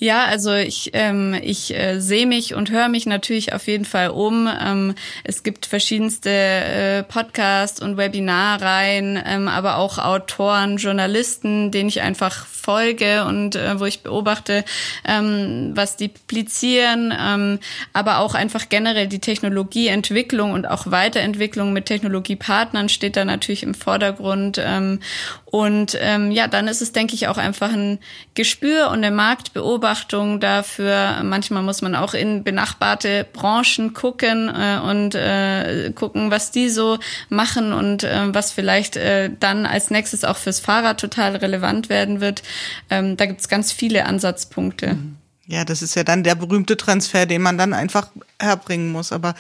Ja, 0.03 0.25
also 0.25 0.53
ich, 0.53 0.89
ähm, 0.91 1.33
ich 1.41 1.73
äh, 1.73 2.01
sehe 2.01 2.27
mich 2.27 2.55
und 2.55 2.69
höre 2.71 2.89
mich 2.89 3.05
natürlich 3.05 3.53
auf 3.53 3.67
jeden 3.67 3.85
Fall 3.85 4.09
um. 4.09 4.49
Ähm, 4.61 4.95
es 5.23 5.43
gibt 5.43 5.65
verschiedenste 5.65 6.29
äh, 6.29 7.03
Podcasts 7.03 7.81
und 7.81 7.95
Webinarreihen, 7.95 9.17
ähm, 9.25 9.47
aber 9.47 9.77
auch 9.77 9.99
Autoren, 9.99 10.75
Journalisten, 10.75 11.71
denen 11.71 11.87
ich 11.87 12.01
einfach 12.01 12.45
folge 12.45 13.23
und 13.23 13.55
äh, 13.55 13.79
wo 13.79 13.85
ich 13.85 14.03
beobachte, 14.03 14.65
ähm, 15.07 15.71
was 15.73 15.95
die 15.95 16.09
publizieren, 16.09 17.13
ähm, 17.17 17.59
aber 17.93 18.19
auch 18.19 18.33
einfach 18.33 18.67
generell 18.67 19.07
die 19.07 19.19
Technologieentwicklung 19.19 20.51
und 20.51 20.65
auch 20.65 20.91
Weiterentwicklung 20.91 21.71
mit 21.71 21.85
Technologiepartnern 21.85 22.89
steht 22.89 23.15
da 23.15 23.23
natürlich 23.23 23.63
im 23.63 23.73
Vordergrund. 23.73 24.59
Ähm, 24.61 24.99
und 25.45 25.97
ähm, 26.01 26.31
ja, 26.31 26.47
dann 26.47 26.67
ist 26.67 26.81
es, 26.81 26.91
denke 26.91 27.13
ich, 27.13 27.27
auch 27.27 27.37
einfach 27.37 27.71
ein 27.71 27.99
Gespür 28.33 28.89
und 28.89 28.97
eine 28.97 29.11
Marktbeobachtung 29.11 29.92
dafür. 30.39 31.21
Manchmal 31.23 31.63
muss 31.63 31.81
man 31.81 31.95
auch 31.95 32.13
in 32.13 32.43
benachbarte 32.43 33.25
Branchen 33.31 33.93
gucken 33.93 34.49
äh, 34.49 34.79
und 34.79 35.15
äh, 35.15 35.91
gucken, 35.95 36.31
was 36.31 36.51
die 36.51 36.69
so 36.69 36.99
machen 37.29 37.73
und 37.73 38.03
äh, 38.03 38.33
was 38.33 38.51
vielleicht 38.51 38.97
äh, 38.97 39.29
dann 39.39 39.65
als 39.65 39.89
nächstes 39.89 40.23
auch 40.23 40.37
fürs 40.37 40.59
Fahrrad 40.59 40.99
total 40.99 41.35
relevant 41.35 41.89
werden 41.89 42.21
wird. 42.21 42.43
Ähm, 42.89 43.17
da 43.17 43.25
gibt's 43.25 43.49
ganz 43.49 43.71
viele 43.71 44.05
Ansatzpunkte. 44.05 44.95
Mhm. 44.95 45.17
Ja, 45.45 45.65
das 45.65 45.81
ist 45.81 45.95
ja 45.95 46.05
dann 46.05 46.23
der 46.23 46.35
berühmte 46.35 46.77
Transfer, 46.77 47.25
den 47.25 47.41
man 47.41 47.57
dann 47.57 47.73
einfach 47.73 48.09
herbringen 48.39 48.91
muss. 48.91 49.11
Aber 49.11 49.35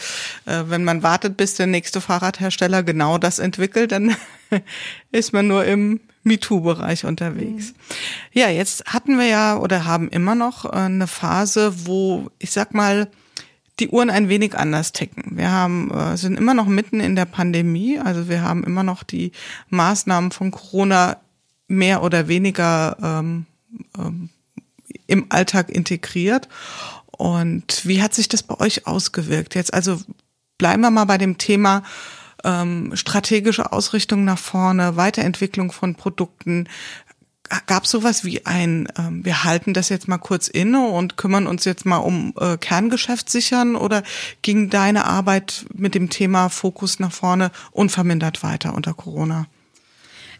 äh, 0.45 0.63
wenn 0.67 0.83
man 0.83 1.01
wartet, 1.01 1.37
bis 1.37 1.55
der 1.55 1.67
nächste 1.67 2.01
Fahrradhersteller 2.01 2.83
genau 2.83 3.17
das 3.17 3.39
entwickelt, 3.39 3.93
dann 3.93 4.15
ist 5.11 5.31
man 5.31 5.47
nur 5.47 5.63
im 5.65 6.01
MeToo-Bereich 6.23 7.05
unterwegs. 7.05 7.71
Mhm. 7.71 7.75
Ja, 8.33 8.49
jetzt 8.49 8.85
hatten 8.85 9.17
wir 9.17 9.27
ja 9.27 9.57
oder 9.57 9.85
haben 9.85 10.09
immer 10.09 10.35
noch 10.35 10.65
äh, 10.65 10.69
eine 10.69 11.07
Phase, 11.07 11.85
wo 11.85 12.29
ich 12.39 12.51
sag 12.51 12.73
mal, 12.73 13.09
die 13.79 13.89
Uhren 13.89 14.09
ein 14.09 14.29
wenig 14.29 14.55
anders 14.57 14.91
ticken. 14.91 15.37
Wir 15.37 15.51
haben, 15.51 15.91
äh, 15.91 16.15
sind 16.17 16.37
immer 16.37 16.53
noch 16.53 16.67
mitten 16.67 16.99
in 16.99 17.15
der 17.15 17.25
Pandemie, 17.25 17.99
also 17.99 18.29
wir 18.29 18.41
haben 18.41 18.63
immer 18.63 18.83
noch 18.83 19.03
die 19.03 19.31
Maßnahmen 19.69 20.31
von 20.31 20.51
Corona 20.51 21.17
mehr 21.67 22.03
oder 22.03 22.27
weniger 22.27 22.97
ähm, 23.01 23.45
ähm, 23.97 24.29
im 25.07 25.25
Alltag 25.29 25.69
integriert. 25.69 26.47
Und 27.07 27.85
wie 27.85 28.01
hat 28.01 28.13
sich 28.13 28.27
das 28.27 28.43
bei 28.43 28.59
euch 28.59 28.85
ausgewirkt? 28.85 29.55
Jetzt 29.55 29.73
also 29.73 29.99
bleiben 30.57 30.81
wir 30.81 30.91
mal 30.91 31.05
bei 31.05 31.17
dem 31.17 31.37
Thema 31.37 31.83
ähm, 32.43 32.91
strategische 32.95 33.71
Ausrichtung 33.71 34.25
nach 34.25 34.37
vorne, 34.37 34.95
Weiterentwicklung 34.95 35.71
von 35.71 35.95
Produkten, 35.95 36.67
gab 37.65 37.87
sowas 37.87 38.23
wie 38.23 38.45
ein, 38.45 38.87
ähm, 38.97 39.23
wir 39.25 39.43
halten 39.43 39.73
das 39.73 39.89
jetzt 39.89 40.07
mal 40.07 40.17
kurz 40.17 40.47
inne 40.47 40.87
und 40.87 41.17
kümmern 41.17 41.47
uns 41.47 41.65
jetzt 41.65 41.85
mal 41.85 41.97
um 41.97 42.33
äh, 42.39 42.57
Kerngeschäft 42.57 43.29
sichern 43.29 43.75
oder 43.75 44.03
ging 44.41 44.69
deine 44.69 45.05
Arbeit 45.05 45.65
mit 45.73 45.95
dem 45.95 46.09
Thema 46.09 46.49
Fokus 46.49 46.99
nach 46.99 47.11
vorne 47.11 47.51
unvermindert 47.71 48.43
weiter 48.43 48.73
unter 48.73 48.93
Corona? 48.93 49.47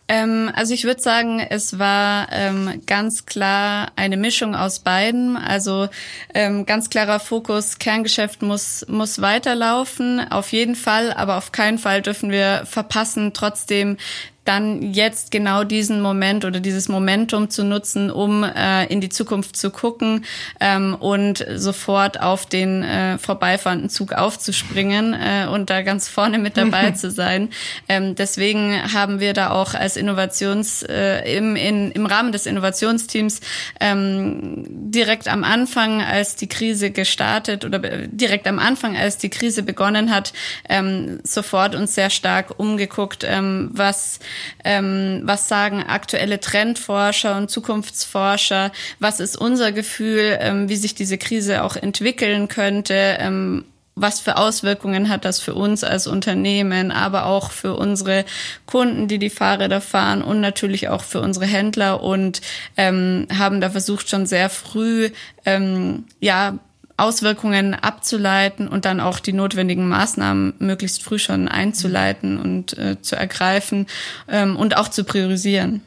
Ähm, 0.07 0.51
also 0.53 0.73
ich 0.73 0.83
würde 0.83 1.01
sagen, 1.01 1.39
es 1.39 1.79
war 1.79 2.27
ähm, 2.31 2.81
ganz 2.85 3.25
klar 3.25 3.91
eine 3.95 4.17
Mischung 4.17 4.55
aus 4.55 4.79
beiden. 4.79 5.37
Also 5.37 5.87
ähm, 6.33 6.65
ganz 6.65 6.89
klarer 6.89 7.19
Fokus, 7.19 7.79
Kerngeschäft 7.79 8.41
muss, 8.41 8.85
muss 8.89 9.21
weiterlaufen, 9.21 10.19
auf 10.29 10.51
jeden 10.51 10.75
Fall, 10.75 11.13
aber 11.13 11.37
auf 11.37 11.51
keinen 11.51 11.77
Fall 11.77 12.01
dürfen 12.01 12.31
wir 12.31 12.63
verpassen, 12.65 13.31
trotzdem 13.33 13.97
dann 14.45 14.93
jetzt 14.93 15.31
genau 15.31 15.63
diesen 15.63 16.01
Moment 16.01 16.43
oder 16.43 16.59
dieses 16.59 16.89
Momentum 16.89 17.49
zu 17.49 17.63
nutzen, 17.63 18.11
um 18.11 18.43
äh, 18.43 18.85
in 18.87 18.99
die 18.99 19.09
Zukunft 19.09 19.55
zu 19.55 19.71
gucken 19.71 20.25
ähm, 20.59 20.95
und 20.95 21.45
sofort 21.55 22.19
auf 22.19 22.45
den 22.45 22.83
äh, 22.83 23.17
vorbeifahrenden 23.17 23.89
Zug 23.89 24.13
aufzuspringen 24.13 25.13
äh, 25.13 25.47
und 25.47 25.69
da 25.69 25.81
ganz 25.81 26.09
vorne 26.09 26.39
mit 26.39 26.57
dabei 26.57 26.91
zu 26.95 27.09
sein. 27.09 27.49
Ähm, 27.87 28.15
deswegen 28.15 28.93
haben 28.93 29.19
wir 29.19 29.33
da 29.33 29.51
auch 29.51 29.73
als 29.73 29.95
Innovations 29.95 30.83
äh, 30.83 31.37
im, 31.37 31.55
in, 31.55 31.91
im 31.91 32.05
Rahmen 32.05 32.31
des 32.33 32.45
Innovationsteams 32.45 33.39
ähm, 33.79 34.65
direkt 34.67 35.29
am 35.29 35.43
Anfang, 35.43 36.01
als 36.01 36.35
die 36.35 36.47
Krise 36.47 36.91
gestartet 36.91 37.63
oder 37.63 37.79
direkt 37.79 38.47
am 38.47 38.59
Anfang, 38.59 38.97
als 38.97 39.17
die 39.17 39.29
Krise 39.29 39.63
begonnen 39.63 40.13
hat, 40.13 40.33
ähm, 40.67 41.19
sofort 41.23 41.75
uns 41.75 41.95
sehr 41.95 42.09
stark 42.09 42.59
umgeguckt, 42.59 43.25
ähm, 43.27 43.69
was 43.71 44.19
ähm, 44.63 45.21
was 45.23 45.47
sagen 45.47 45.83
aktuelle 45.83 46.39
Trendforscher 46.39 47.37
und 47.37 47.49
Zukunftsforscher, 47.49 48.71
was 48.99 49.19
ist 49.19 49.37
unser 49.37 49.71
Gefühl, 49.71 50.37
ähm, 50.39 50.69
wie 50.69 50.75
sich 50.75 50.95
diese 50.95 51.17
Krise 51.17 51.63
auch 51.63 51.75
entwickeln 51.75 52.47
könnte, 52.47 53.17
ähm, 53.19 53.65
was 53.95 54.19
für 54.19 54.37
Auswirkungen 54.37 55.09
hat 55.09 55.23
das 55.23 55.39
für 55.39 55.53
uns 55.53 55.83
als 55.83 56.07
Unternehmen, 56.07 56.91
aber 56.91 57.25
auch 57.27 57.51
für 57.51 57.75
unsere 57.75 58.25
Kunden, 58.65 59.07
die 59.07 59.19
die 59.19 59.29
Fahrräder 59.29 59.81
fahren 59.81 60.23
und 60.23 60.41
natürlich 60.41 60.89
auch 60.89 61.03
für 61.03 61.21
unsere 61.21 61.45
Händler? 61.45 62.01
Und 62.01 62.41
ähm, 62.75 63.27
haben 63.37 63.61
da 63.61 63.69
versucht 63.69 64.09
schon 64.09 64.25
sehr 64.25 64.49
früh 64.49 65.11
ähm, 65.45 66.05
ja 66.19 66.57
Auswirkungen 66.97 67.73
abzuleiten 67.73 68.67
und 68.67 68.85
dann 68.85 68.99
auch 68.99 69.19
die 69.19 69.33
notwendigen 69.33 69.87
Maßnahmen 69.87 70.55
möglichst 70.59 71.03
früh 71.03 71.19
schon 71.19 71.47
einzuleiten 71.47 72.37
und 72.37 72.77
äh, 72.77 73.01
zu 73.01 73.15
ergreifen 73.15 73.87
ähm, 74.27 74.55
und 74.55 74.77
auch 74.77 74.87
zu 74.87 75.03
priorisieren. 75.03 75.81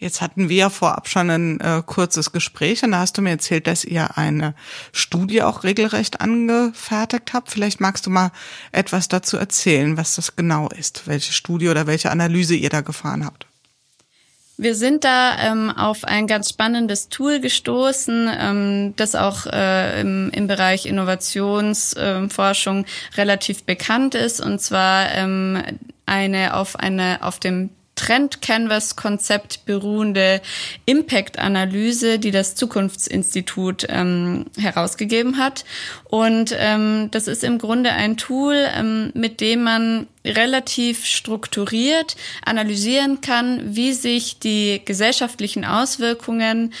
Jetzt 0.00 0.22
hatten 0.22 0.48
wir 0.48 0.56
ja 0.56 0.70
vorab 0.70 1.08
schon 1.08 1.28
ein 1.28 1.60
äh, 1.60 1.82
kurzes 1.84 2.32
Gespräch 2.32 2.82
und 2.82 2.92
da 2.92 3.00
hast 3.00 3.18
du 3.18 3.22
mir 3.22 3.30
erzählt, 3.30 3.66
dass 3.66 3.84
ihr 3.84 4.16
eine 4.16 4.54
Studie 4.92 5.42
auch 5.42 5.62
regelrecht 5.62 6.22
angefertigt 6.22 7.34
habt. 7.34 7.50
Vielleicht 7.50 7.80
magst 7.80 8.06
du 8.06 8.10
mal 8.10 8.32
etwas 8.72 9.08
dazu 9.08 9.36
erzählen, 9.36 9.98
was 9.98 10.16
das 10.16 10.36
genau 10.36 10.70
ist, 10.70 11.06
welche 11.06 11.34
Studie 11.34 11.68
oder 11.68 11.86
welche 11.86 12.10
Analyse 12.10 12.54
ihr 12.54 12.70
da 12.70 12.80
gefahren 12.80 13.26
habt. 13.26 13.49
Wir 14.62 14.74
sind 14.74 15.04
da 15.04 15.38
ähm, 15.40 15.70
auf 15.70 16.04
ein 16.04 16.26
ganz 16.26 16.50
spannendes 16.50 17.08
Tool 17.08 17.40
gestoßen, 17.40 18.30
ähm, 18.38 18.92
das 18.96 19.14
auch 19.14 19.46
äh, 19.46 20.02
im, 20.02 20.28
im 20.34 20.48
Bereich 20.48 20.84
Innovationsforschung 20.84 22.84
äh, 22.84 22.86
relativ 23.16 23.64
bekannt 23.64 24.14
ist, 24.14 24.38
und 24.38 24.60
zwar 24.60 25.14
ähm, 25.14 25.62
eine 26.04 26.54
auf 26.54 26.76
eine 26.76 27.20
auf 27.22 27.40
dem 27.40 27.70
Trend-Canvas-Konzept 28.00 29.66
beruhende 29.66 30.40
Impact-Analyse, 30.86 32.18
die 32.18 32.30
das 32.30 32.54
Zukunftsinstitut 32.54 33.86
ähm, 33.90 34.46
herausgegeben 34.56 35.36
hat. 35.36 35.66
Und 36.04 36.56
ähm, 36.58 37.10
das 37.10 37.28
ist 37.28 37.44
im 37.44 37.58
Grunde 37.58 37.92
ein 37.92 38.16
Tool, 38.16 38.56
ähm, 38.74 39.10
mit 39.14 39.42
dem 39.42 39.64
man 39.64 40.06
relativ 40.24 41.04
strukturiert 41.04 42.16
analysieren 42.42 43.20
kann, 43.20 43.74
wie 43.76 43.92
sich 43.92 44.38
die 44.38 44.80
gesellschaftlichen 44.82 45.66
Auswirkungen 45.66 46.72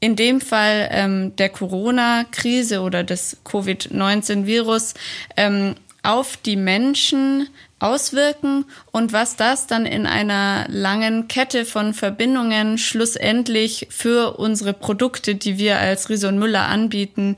in 0.00 0.16
dem 0.16 0.40
Fall 0.40 0.88
ähm, 0.90 1.36
der 1.36 1.48
Corona-Krise 1.48 2.80
oder 2.80 3.04
des 3.04 3.38
Covid-19-Virus 3.44 4.94
ähm, 5.36 5.76
auf 6.02 6.36
die 6.36 6.56
Menschen 6.56 7.48
auswirken 7.78 8.64
und 8.90 9.12
was 9.12 9.36
das 9.36 9.66
dann 9.66 9.84
in 9.84 10.06
einer 10.06 10.66
langen 10.68 11.28
Kette 11.28 11.64
von 11.64 11.92
Verbindungen 11.92 12.78
schlussendlich 12.78 13.88
für 13.90 14.38
unsere 14.38 14.72
Produkte, 14.72 15.34
die 15.34 15.58
wir 15.58 15.78
als 15.78 16.08
Riese 16.08 16.28
und 16.28 16.38
Müller 16.38 16.66
anbieten, 16.66 17.36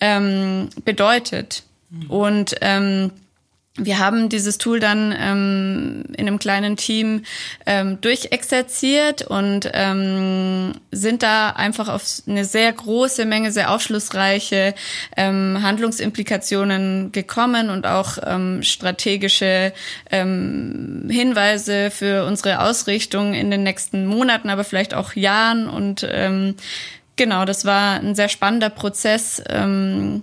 ähm, 0.00 0.68
bedeutet. 0.84 1.62
Mhm. 1.90 2.10
Und 2.10 2.54
ähm, 2.60 3.12
wir 3.78 3.98
haben 3.98 4.28
dieses 4.28 4.58
Tool 4.58 4.80
dann 4.80 5.14
ähm, 5.18 6.04
in 6.16 6.26
einem 6.26 6.38
kleinen 6.38 6.76
Team 6.76 7.22
ähm, 7.64 8.00
durchexerziert 8.00 9.22
und 9.22 9.70
ähm, 9.72 10.72
sind 10.90 11.22
da 11.22 11.50
einfach 11.50 11.88
auf 11.88 12.04
eine 12.26 12.44
sehr 12.44 12.72
große 12.72 13.24
Menge, 13.24 13.52
sehr 13.52 13.70
aufschlussreiche 13.70 14.74
ähm, 15.16 15.60
Handlungsimplikationen 15.62 17.12
gekommen 17.12 17.70
und 17.70 17.86
auch 17.86 18.18
ähm, 18.24 18.62
strategische 18.62 19.72
ähm, 20.10 21.08
Hinweise 21.08 21.90
für 21.90 22.24
unsere 22.24 22.60
Ausrichtung 22.60 23.34
in 23.34 23.50
den 23.50 23.62
nächsten 23.62 24.06
Monaten, 24.06 24.50
aber 24.50 24.64
vielleicht 24.64 24.94
auch 24.94 25.14
Jahren. 25.14 25.68
Und 25.68 26.06
ähm, 26.10 26.56
genau, 27.16 27.44
das 27.44 27.64
war 27.64 28.00
ein 28.00 28.14
sehr 28.14 28.28
spannender 28.28 28.70
Prozess. 28.70 29.42
Ähm. 29.48 30.22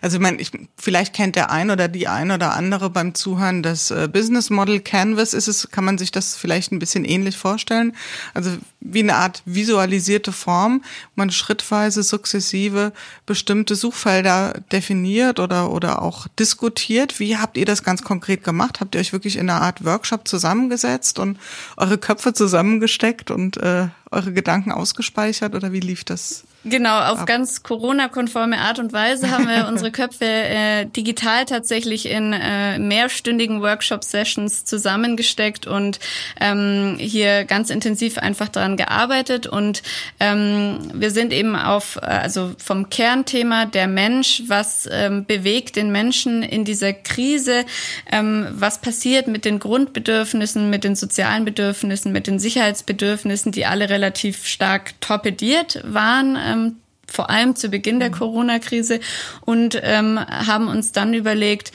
Also 0.00 0.16
ich 0.16 0.22
meine, 0.22 0.40
ich, 0.40 0.50
vielleicht 0.76 1.14
kennt 1.14 1.36
der 1.36 1.50
ein 1.50 1.70
oder 1.70 1.88
die 1.88 2.08
ein 2.08 2.30
oder 2.30 2.54
andere 2.54 2.90
beim 2.90 3.14
Zuhören 3.14 3.62
das 3.62 3.90
äh, 3.90 4.08
Business 4.10 4.50
Model 4.50 4.80
Canvas. 4.80 5.34
Ist 5.34 5.48
es, 5.48 5.70
kann 5.70 5.84
man 5.84 5.98
sich 5.98 6.10
das 6.10 6.36
vielleicht 6.36 6.72
ein 6.72 6.78
bisschen 6.78 7.04
ähnlich 7.04 7.36
vorstellen? 7.36 7.94
Also 8.34 8.50
wie 8.80 9.00
eine 9.00 9.16
Art 9.16 9.42
visualisierte 9.44 10.32
Form, 10.32 10.82
man 11.16 11.30
schrittweise 11.30 12.02
sukzessive 12.02 12.92
bestimmte 13.26 13.74
Suchfelder 13.74 14.60
definiert 14.72 15.40
oder 15.40 15.70
oder 15.70 16.02
auch 16.02 16.28
diskutiert. 16.38 17.20
Wie 17.20 17.36
habt 17.36 17.56
ihr 17.56 17.66
das 17.66 17.82
ganz 17.82 18.02
konkret 18.02 18.44
gemacht? 18.44 18.80
Habt 18.80 18.94
ihr 18.94 19.00
euch 19.00 19.12
wirklich 19.12 19.36
in 19.36 19.50
einer 19.50 19.60
Art 19.60 19.84
Workshop 19.84 20.26
zusammengesetzt 20.28 21.18
und 21.18 21.38
eure 21.76 21.98
Köpfe 21.98 22.32
zusammengesteckt 22.32 23.30
und 23.30 23.56
äh, 23.58 23.88
eure 24.10 24.32
Gedanken 24.32 24.72
ausgespeichert 24.72 25.54
oder 25.54 25.72
wie 25.72 25.80
lief 25.80 26.04
das? 26.04 26.44
Genau, 26.68 26.98
auf 26.98 27.20
ab? 27.20 27.26
ganz 27.26 27.62
Corona-konforme 27.62 28.58
Art 28.58 28.80
und 28.80 28.92
Weise 28.92 29.30
haben 29.30 29.46
wir 29.46 29.68
unsere 29.68 29.92
Köpfe 29.92 30.24
äh, 30.24 30.86
digital 30.86 31.44
tatsächlich 31.44 32.06
in 32.06 32.32
äh, 32.32 32.80
mehrstündigen 32.80 33.62
Workshop-Sessions 33.62 34.64
zusammengesteckt 34.64 35.68
und 35.68 36.00
ähm, 36.40 36.96
hier 36.98 37.44
ganz 37.44 37.70
intensiv 37.70 38.18
einfach 38.18 38.48
daran 38.48 38.76
gearbeitet. 38.76 39.46
Und 39.46 39.84
ähm, 40.18 40.78
wir 40.92 41.12
sind 41.12 41.32
eben 41.32 41.54
auf, 41.54 41.98
äh, 42.02 42.06
also 42.06 42.52
vom 42.58 42.90
Kernthema 42.90 43.66
der 43.66 43.86
Mensch, 43.86 44.42
was 44.48 44.88
ähm, 44.90 45.24
bewegt 45.24 45.76
den 45.76 45.92
Menschen 45.92 46.42
in 46.42 46.64
dieser 46.64 46.92
Krise, 46.92 47.64
ähm, 48.10 48.48
was 48.50 48.80
passiert 48.80 49.28
mit 49.28 49.44
den 49.44 49.60
Grundbedürfnissen, 49.60 50.68
mit 50.68 50.82
den 50.82 50.96
sozialen 50.96 51.44
Bedürfnissen, 51.44 52.10
mit 52.10 52.26
den 52.26 52.40
Sicherheitsbedürfnissen, 52.40 53.52
die 53.52 53.66
alle 53.66 53.88
relativ 53.88 54.46
stark 54.46 55.00
torpediert 55.00 55.80
waren 55.84 56.36
ähm, 56.56 56.76
vor 57.06 57.30
allem 57.30 57.54
zu 57.54 57.68
Beginn 57.68 58.00
der 58.00 58.10
mhm. 58.10 58.14
Corona-Krise 58.14 59.00
und 59.44 59.78
ähm, 59.82 60.18
haben 60.18 60.68
uns 60.68 60.92
dann 60.92 61.14
überlegt, 61.14 61.72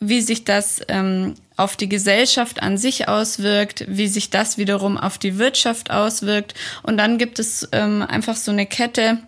wie 0.00 0.20
sich 0.20 0.44
das 0.44 0.80
ähm, 0.88 1.34
auf 1.56 1.76
die 1.76 1.88
Gesellschaft 1.88 2.62
an 2.62 2.76
sich 2.76 3.08
auswirkt, 3.08 3.84
wie 3.86 4.08
sich 4.08 4.30
das 4.30 4.58
wiederum 4.58 4.98
auf 4.98 5.18
die 5.18 5.38
Wirtschaft 5.38 5.90
auswirkt. 5.90 6.54
Und 6.82 6.96
dann 6.96 7.18
gibt 7.18 7.38
es 7.38 7.68
ähm, 7.72 8.02
einfach 8.02 8.36
so 8.36 8.50
eine 8.50 8.66
Kette 8.66 9.18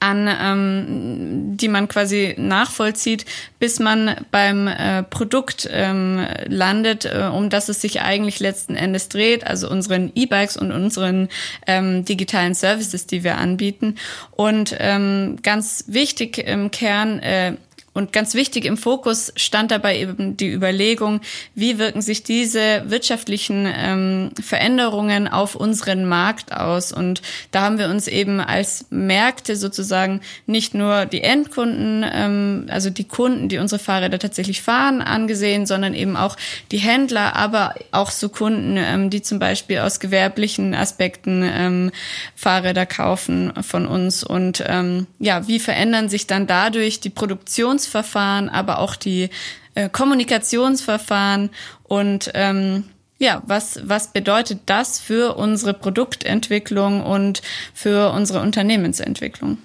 an, 0.00 0.28
ähm, 0.28 1.56
die 1.56 1.68
man 1.68 1.88
quasi 1.88 2.34
nachvollzieht, 2.38 3.26
bis 3.58 3.80
man 3.80 4.16
beim 4.30 4.66
äh, 4.66 5.02
Produkt 5.02 5.68
ähm, 5.70 6.26
landet, 6.46 7.04
äh, 7.04 7.28
um 7.32 7.50
das 7.50 7.68
es 7.68 7.80
sich 7.80 8.00
eigentlich 8.00 8.40
letzten 8.40 8.76
Endes 8.76 9.08
dreht, 9.08 9.46
also 9.46 9.68
unseren 9.68 10.12
E-Bikes 10.14 10.56
und 10.56 10.72
unseren 10.72 11.28
ähm, 11.66 12.04
digitalen 12.04 12.54
Services, 12.54 13.06
die 13.06 13.24
wir 13.24 13.38
anbieten. 13.38 13.96
Und 14.30 14.76
ähm, 14.78 15.38
ganz 15.42 15.84
wichtig 15.88 16.38
im 16.38 16.70
Kern, 16.70 17.18
äh, 17.20 17.54
und 17.94 18.12
ganz 18.12 18.34
wichtig 18.34 18.64
im 18.64 18.76
Fokus 18.76 19.32
stand 19.36 19.70
dabei 19.70 19.96
eben 19.98 20.36
die 20.36 20.52
Überlegung, 20.52 21.20
wie 21.54 21.78
wirken 21.78 22.02
sich 22.02 22.24
diese 22.24 22.82
wirtschaftlichen 22.86 23.72
ähm, 23.72 24.30
Veränderungen 24.42 25.28
auf 25.28 25.54
unseren 25.54 26.04
Markt 26.04 26.52
aus. 26.52 26.92
Und 26.92 27.22
da 27.52 27.62
haben 27.62 27.78
wir 27.78 27.88
uns 27.88 28.08
eben 28.08 28.40
als 28.40 28.86
Märkte 28.90 29.54
sozusagen 29.54 30.20
nicht 30.46 30.74
nur 30.74 31.06
die 31.06 31.22
Endkunden, 31.22 32.04
ähm, 32.12 32.66
also 32.68 32.90
die 32.90 33.04
Kunden, 33.04 33.48
die 33.48 33.58
unsere 33.58 33.78
Fahrräder 33.78 34.18
tatsächlich 34.18 34.60
fahren, 34.60 35.00
angesehen, 35.00 35.64
sondern 35.64 35.94
eben 35.94 36.16
auch 36.16 36.36
die 36.72 36.78
Händler, 36.78 37.36
aber 37.36 37.76
auch 37.92 38.10
so 38.10 38.28
Kunden, 38.28 38.76
ähm, 38.76 39.08
die 39.08 39.22
zum 39.22 39.38
Beispiel 39.38 39.78
aus 39.78 40.00
gewerblichen 40.00 40.74
Aspekten 40.74 41.44
ähm, 41.44 41.92
Fahrräder 42.34 42.86
kaufen 42.86 43.52
von 43.62 43.86
uns. 43.86 44.24
Und 44.24 44.64
ähm, 44.66 45.06
ja, 45.20 45.46
wie 45.46 45.60
verändern 45.60 46.08
sich 46.08 46.26
dann 46.26 46.48
dadurch 46.48 46.98
die 46.98 47.10
Produktions 47.10 47.83
Verfahren, 47.86 48.48
aber 48.48 48.78
auch 48.78 48.96
die 48.96 49.30
äh, 49.74 49.88
Kommunikationsverfahren 49.88 51.50
und 51.82 52.30
ähm, 52.34 52.84
ja, 53.18 53.42
was, 53.46 53.80
was 53.88 54.12
bedeutet 54.12 54.60
das 54.66 54.98
für 54.98 55.36
unsere 55.36 55.72
Produktentwicklung 55.72 57.04
und 57.04 57.42
für 57.72 58.10
unsere 58.10 58.40
Unternehmensentwicklung? 58.40 59.58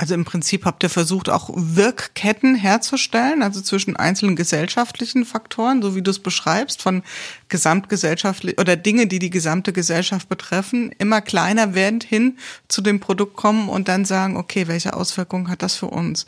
Also 0.00 0.14
im 0.14 0.24
Prinzip 0.24 0.64
habt 0.64 0.82
ihr 0.82 0.88
versucht, 0.88 1.28
auch 1.28 1.50
Wirkketten 1.52 2.54
herzustellen, 2.54 3.42
also 3.42 3.60
zwischen 3.60 3.96
einzelnen 3.96 4.34
gesellschaftlichen 4.34 5.26
Faktoren, 5.26 5.82
so 5.82 5.94
wie 5.94 6.00
du 6.00 6.10
es 6.10 6.20
beschreibst, 6.20 6.80
von 6.80 7.02
gesamtgesellschaftlich 7.50 8.58
oder 8.58 8.76
Dinge, 8.76 9.08
die 9.08 9.18
die 9.18 9.28
gesamte 9.28 9.74
Gesellschaft 9.74 10.26
betreffen, 10.30 10.90
immer 10.96 11.20
kleiner 11.20 11.74
werdend 11.74 12.02
hin 12.02 12.38
zu 12.66 12.80
dem 12.80 12.98
Produkt 12.98 13.36
kommen 13.36 13.68
und 13.68 13.88
dann 13.88 14.06
sagen, 14.06 14.38
okay, 14.38 14.68
welche 14.68 14.94
Auswirkungen 14.94 15.50
hat 15.50 15.60
das 15.60 15.74
für 15.74 15.88
uns? 15.88 16.24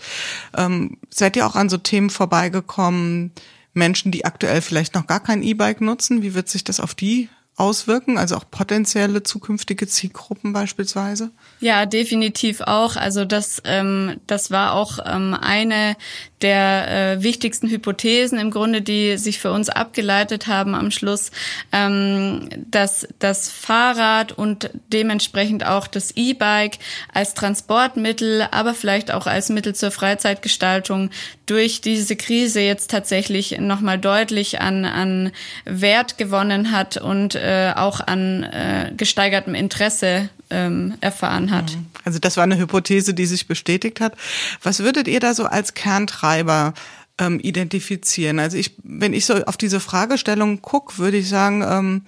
Ähm, 0.54 0.98
seid 1.08 1.34
ihr 1.36 1.46
auch 1.46 1.56
an 1.56 1.70
so 1.70 1.78
Themen 1.78 2.10
vorbeigekommen, 2.10 3.32
Menschen, 3.72 4.12
die 4.12 4.26
aktuell 4.26 4.60
vielleicht 4.60 4.94
noch 4.94 5.06
gar 5.06 5.20
kein 5.20 5.42
E-Bike 5.42 5.80
nutzen, 5.80 6.20
wie 6.20 6.34
wird 6.34 6.50
sich 6.50 6.62
das 6.62 6.78
auf 6.78 6.94
die 6.94 7.30
auswirken, 7.56 8.18
also 8.18 8.36
auch 8.36 8.44
potenzielle 8.50 9.22
zukünftige 9.22 9.86
Zielgruppen 9.86 10.52
beispielsweise? 10.52 11.30
Ja, 11.60 11.86
definitiv 11.86 12.60
auch. 12.62 12.96
Also 12.96 13.24
das, 13.24 13.60
ähm, 13.64 14.20
das 14.26 14.50
war 14.50 14.72
auch 14.72 14.98
ähm, 15.04 15.36
eine 15.38 15.96
der 16.42 16.88
äh, 17.18 17.22
wichtigsten 17.22 17.68
Hypothesen 17.68 18.38
im 18.38 18.50
Grunde, 18.50 18.82
die 18.82 19.16
sich 19.16 19.38
für 19.38 19.52
uns 19.52 19.68
abgeleitet 19.68 20.46
haben 20.46 20.74
am 20.74 20.90
Schluss, 20.90 21.30
ähm, 21.72 22.48
dass 22.70 23.06
das 23.18 23.48
Fahrrad 23.48 24.32
und 24.32 24.70
dementsprechend 24.92 25.64
auch 25.66 25.86
das 25.86 26.12
E-Bike 26.16 26.78
als 27.12 27.34
Transportmittel, 27.34 28.46
aber 28.50 28.74
vielleicht 28.74 29.12
auch 29.12 29.26
als 29.26 29.48
Mittel 29.48 29.74
zur 29.74 29.90
Freizeitgestaltung 29.90 31.10
durch 31.46 31.80
diese 31.80 32.16
Krise 32.16 32.60
jetzt 32.60 32.90
tatsächlich 32.90 33.58
nochmal 33.58 33.98
deutlich 33.98 34.60
an, 34.60 34.84
an 34.84 35.32
Wert 35.64 36.18
gewonnen 36.18 36.72
hat 36.72 36.96
und 36.96 37.34
äh, 37.34 37.72
auch 37.76 38.00
an 38.00 38.42
äh, 38.44 38.92
gesteigertem 38.96 39.54
Interesse 39.54 40.28
ähm, 40.52 40.94
erfahren 41.00 41.50
hat. 41.50 41.74
Mhm. 41.74 41.86
Also 42.04 42.18
das 42.18 42.36
war 42.36 42.44
eine 42.44 42.58
Hypothese, 42.58 43.14
die 43.14 43.26
sich 43.26 43.48
bestätigt 43.48 44.00
hat. 44.00 44.14
Was 44.62 44.80
würdet 44.80 45.08
ihr 45.08 45.20
da 45.20 45.34
so 45.34 45.44
als 45.44 45.74
Kerntreiber 45.74 46.74
ähm, 47.18 47.40
identifizieren? 47.40 48.38
Also 48.38 48.56
ich, 48.56 48.76
wenn 48.82 49.14
ich 49.14 49.26
so 49.26 49.34
auf 49.44 49.56
diese 49.56 49.80
Fragestellung 49.80 50.62
gucke, 50.62 50.98
würde 50.98 51.16
ich 51.16 51.28
sagen, 51.28 51.62
ähm, 51.66 52.02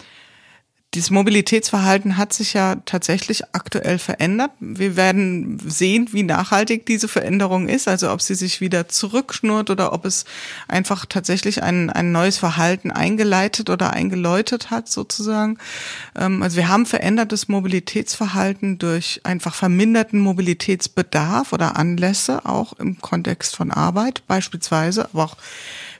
dieses 0.94 1.10
Mobilitätsverhalten 1.10 2.16
hat 2.16 2.32
sich 2.32 2.54
ja 2.54 2.76
tatsächlich 2.84 3.42
aktuell 3.52 3.98
verändert. 3.98 4.52
Wir 4.60 4.96
werden 4.96 5.58
sehen, 5.66 6.08
wie 6.12 6.22
nachhaltig 6.22 6.86
diese 6.86 7.08
Veränderung 7.08 7.68
ist, 7.68 7.88
also 7.88 8.12
ob 8.12 8.22
sie 8.22 8.36
sich 8.36 8.60
wieder 8.60 8.88
zurückschnurrt 8.88 9.70
oder 9.70 9.92
ob 9.92 10.04
es 10.04 10.24
einfach 10.68 11.04
tatsächlich 11.06 11.62
ein, 11.62 11.90
ein 11.90 12.12
neues 12.12 12.38
Verhalten 12.38 12.92
eingeleitet 12.92 13.70
oder 13.70 13.92
eingeläutet 13.92 14.70
hat, 14.70 14.88
sozusagen. 14.88 15.58
Ähm, 16.16 16.42
also 16.42 16.56
wir 16.56 16.68
haben 16.68 16.86
verändertes 16.86 17.48
Mobilitätsverhalten 17.48 18.78
durch 18.78 19.20
einfach 19.24 19.54
verminderten 19.54 20.20
Mobilitätsbedarf 20.20 21.52
oder 21.52 21.76
Anlässe, 21.76 22.46
auch 22.46 22.74
im 22.74 23.00
Kontext 23.00 23.56
von 23.56 23.72
Arbeit 23.72 24.22
beispielsweise, 24.28 25.08
aber 25.12 25.24
auch 25.24 25.36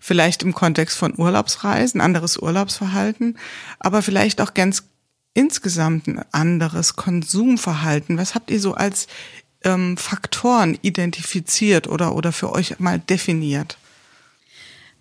vielleicht 0.05 0.43
im 0.43 0.53
Kontext 0.53 0.99
von 0.99 1.19
Urlaubsreisen, 1.19 2.03
anderes 2.03 2.37
Urlaubsverhalten, 2.37 3.39
aber 3.79 4.03
vielleicht 4.03 4.43
auch 4.43 4.53
ganz 4.53 4.85
insgesamt 5.33 6.09
ein 6.09 6.23
anderes 6.31 6.95
Konsumverhalten. 6.95 8.19
Was 8.19 8.35
habt 8.35 8.51
ihr 8.51 8.61
so 8.61 8.75
als 8.75 9.07
ähm, 9.65 9.97
Faktoren 9.97 10.79
identifiziert 10.83 11.89
oder, 11.89 12.15
oder 12.15 12.33
für 12.33 12.53
euch 12.53 12.79
mal 12.81 12.99
definiert? 12.99 13.79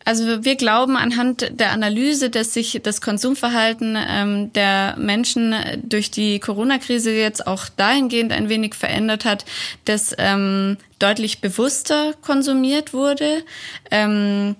Also 0.05 0.45
wir 0.45 0.55
glauben 0.55 0.95
anhand 0.95 1.51
der 1.59 1.71
Analyse, 1.71 2.29
dass 2.29 2.53
sich 2.53 2.79
das 2.81 3.01
Konsumverhalten 3.01 3.97
ähm, 4.07 4.53
der 4.53 4.95
Menschen 4.97 5.53
durch 5.83 6.11
die 6.11 6.39
Corona-Krise 6.39 7.11
jetzt 7.11 7.45
auch 7.45 7.67
dahingehend 7.67 8.31
ein 8.31 8.47
wenig 8.47 8.73
verändert 8.73 9.25
hat, 9.25 9.43
dass 9.83 10.15
ähm, 10.17 10.77
deutlich 10.97 11.41
bewusster 11.41 12.13
konsumiert 12.21 12.93
wurde. 12.93 13.43
Ähm, 13.91 14.55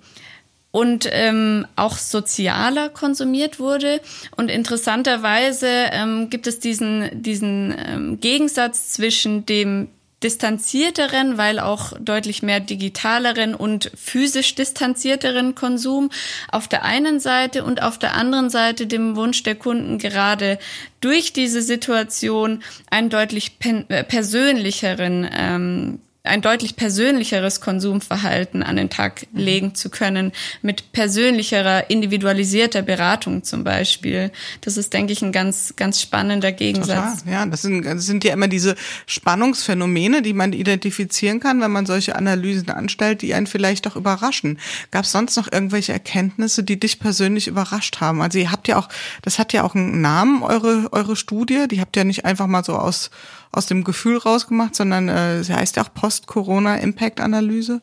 und 0.74 1.08
ähm, 1.12 1.68
auch 1.76 1.96
sozialer 1.96 2.88
konsumiert 2.88 3.60
wurde. 3.60 4.00
Und 4.36 4.50
interessanterweise 4.50 5.68
ähm, 5.68 6.30
gibt 6.30 6.48
es 6.48 6.58
diesen, 6.58 7.22
diesen 7.22 7.72
ähm, 7.78 8.18
Gegensatz 8.18 8.88
zwischen 8.88 9.46
dem 9.46 9.86
distanzierteren, 10.24 11.38
weil 11.38 11.60
auch 11.60 11.92
deutlich 12.00 12.42
mehr 12.42 12.58
digitaleren 12.58 13.54
und 13.54 13.92
physisch 13.94 14.56
distanzierteren 14.56 15.54
Konsum 15.54 16.10
auf 16.50 16.66
der 16.66 16.82
einen 16.82 17.20
Seite 17.20 17.62
und 17.62 17.80
auf 17.80 17.96
der 17.96 18.16
anderen 18.16 18.50
Seite 18.50 18.88
dem 18.88 19.14
Wunsch 19.14 19.44
der 19.44 19.54
Kunden 19.54 19.98
gerade 19.98 20.58
durch 21.00 21.32
diese 21.32 21.62
Situation 21.62 22.64
einen 22.90 23.10
deutlich 23.10 23.58
äh, 23.60 24.02
persönlicheren 24.02 25.28
ähm, 25.32 26.00
ein 26.24 26.40
deutlich 26.40 26.76
persönlicheres 26.76 27.60
Konsumverhalten 27.60 28.62
an 28.62 28.76
den 28.76 28.88
Tag 28.88 29.26
mhm. 29.32 29.38
legen 29.38 29.74
zu 29.74 29.90
können, 29.90 30.32
mit 30.62 30.92
persönlicherer, 30.92 31.90
individualisierter 31.90 32.80
Beratung 32.80 33.44
zum 33.44 33.62
Beispiel. 33.62 34.32
Das 34.62 34.78
ist, 34.78 34.94
denke 34.94 35.12
ich, 35.12 35.20
ein 35.20 35.32
ganz, 35.32 35.74
ganz 35.76 36.00
spannender 36.00 36.50
Gegensatz. 36.50 37.18
Total. 37.18 37.32
Ja, 37.32 37.46
das 37.46 37.60
sind, 37.60 37.84
das 37.84 38.06
sind 38.06 38.24
ja 38.24 38.32
immer 38.32 38.48
diese 38.48 38.74
Spannungsphänomene, 39.06 40.22
die 40.22 40.32
man 40.32 40.54
identifizieren 40.54 41.40
kann, 41.40 41.60
wenn 41.60 41.70
man 41.70 41.84
solche 41.84 42.16
Analysen 42.16 42.70
anstellt, 42.70 43.20
die 43.20 43.34
einen 43.34 43.46
vielleicht 43.46 43.86
auch 43.86 43.96
überraschen. 43.96 44.58
Gab 44.90 45.04
es 45.04 45.12
sonst 45.12 45.36
noch 45.36 45.52
irgendwelche 45.52 45.92
Erkenntnisse, 45.92 46.64
die 46.64 46.80
dich 46.80 47.00
persönlich 47.00 47.48
überrascht 47.48 48.00
haben? 48.00 48.22
Also 48.22 48.38
ihr 48.38 48.50
habt 48.50 48.66
ja 48.66 48.78
auch, 48.78 48.88
das 49.20 49.38
hat 49.38 49.52
ja 49.52 49.62
auch 49.62 49.74
einen 49.74 50.00
Namen, 50.00 50.42
eure, 50.42 50.88
eure 50.90 51.16
Studie, 51.16 51.68
die 51.70 51.82
habt 51.82 51.94
ihr 51.98 52.04
nicht 52.04 52.24
einfach 52.24 52.46
mal 52.46 52.64
so 52.64 52.76
aus 52.76 53.10
aus 53.54 53.66
dem 53.66 53.84
Gefühl 53.84 54.18
rausgemacht, 54.18 54.74
sondern 54.74 55.08
äh, 55.08 55.42
sie 55.44 55.54
heißt 55.54 55.76
ja 55.76 55.84
auch 55.84 55.94
Post-Corona-Impact-Analyse. 55.94 57.80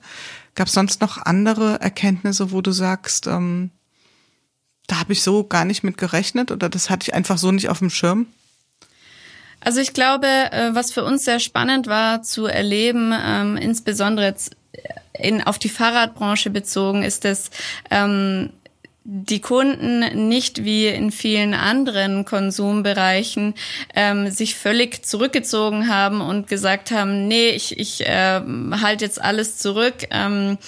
Gab 0.55 0.67
es 0.67 0.73
sonst 0.73 1.01
noch 1.01 1.17
andere 1.17 1.79
Erkenntnisse, 1.81 2.51
wo 2.51 2.61
du 2.61 2.71
sagst, 2.71 3.27
ähm, 3.27 3.71
da 4.87 4.99
habe 4.99 5.13
ich 5.13 5.23
so 5.23 5.43
gar 5.45 5.65
nicht 5.65 5.83
mit 5.83 5.97
gerechnet 5.97 6.51
oder 6.51 6.67
das 6.67 6.89
hatte 6.89 7.03
ich 7.03 7.13
einfach 7.13 7.37
so 7.37 7.51
nicht 7.51 7.69
auf 7.69 7.79
dem 7.79 7.89
Schirm? 7.89 8.27
Also 9.61 9.79
ich 9.79 9.93
glaube, 9.93 10.27
äh, 10.27 10.73
was 10.73 10.91
für 10.91 11.03
uns 11.03 11.23
sehr 11.23 11.39
spannend 11.39 11.87
war 11.87 12.23
zu 12.23 12.45
erleben, 12.47 13.13
ähm, 13.15 13.57
insbesondere 13.57 14.25
jetzt 14.25 14.55
in, 15.13 15.41
auf 15.41 15.59
die 15.59 15.69
Fahrradbranche 15.69 16.49
bezogen, 16.49 17.03
ist 17.03 17.25
es, 17.25 17.51
die 19.03 19.41
Kunden 19.41 20.27
nicht 20.27 20.63
wie 20.63 20.87
in 20.87 21.11
vielen 21.11 21.55
anderen 21.55 22.23
Konsumbereichen 22.23 23.55
ähm, 23.95 24.29
sich 24.29 24.55
völlig 24.55 25.03
zurückgezogen 25.03 25.87
haben 25.87 26.21
und 26.21 26.47
gesagt 26.47 26.91
haben, 26.91 27.27
nee, 27.27 27.49
ich, 27.49 27.79
ich 27.79 28.05
äh, 28.05 28.41
halte 28.81 29.05
jetzt 29.05 29.19
alles 29.19 29.57
zurück. 29.57 30.07
Ähm, 30.11 30.59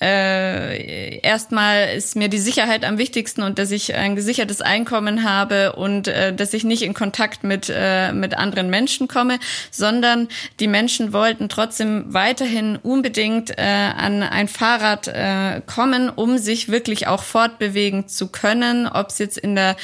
äh, 0.00 1.18
erstmal 1.20 1.96
ist 1.96 2.16
mir 2.16 2.28
die 2.28 2.38
Sicherheit 2.38 2.84
am 2.84 2.98
wichtigsten 2.98 3.42
und 3.42 3.58
dass 3.58 3.70
ich 3.70 3.94
ein 3.94 4.14
gesichertes 4.14 4.60
Einkommen 4.60 5.22
habe 5.22 5.72
und 5.72 6.08
äh, 6.08 6.34
dass 6.34 6.52
ich 6.52 6.64
nicht 6.64 6.82
in 6.82 6.92
Kontakt 6.92 7.44
mit, 7.44 7.72
äh, 7.74 8.12
mit 8.12 8.36
anderen 8.36 8.68
Menschen 8.68 9.08
komme, 9.08 9.38
sondern 9.70 10.28
die 10.60 10.68
Menschen 10.68 11.14
wollten 11.14 11.48
trotzdem 11.48 12.12
weiterhin 12.12 12.76
unbedingt 12.76 13.58
äh, 13.58 13.62
an 13.62 14.22
ein 14.22 14.48
Fahrrad 14.48 15.08
äh, 15.08 15.62
kommen, 15.64 16.10
um 16.10 16.36
sich 16.36 16.68
wirklich 16.68 17.06
auch 17.06 17.22
fortbewegen 17.22 18.06
zu 18.06 18.28
können, 18.28 18.86
ob 18.86 19.08
es 19.08 19.18
jetzt 19.18 19.38
in 19.38 19.56
der 19.56 19.76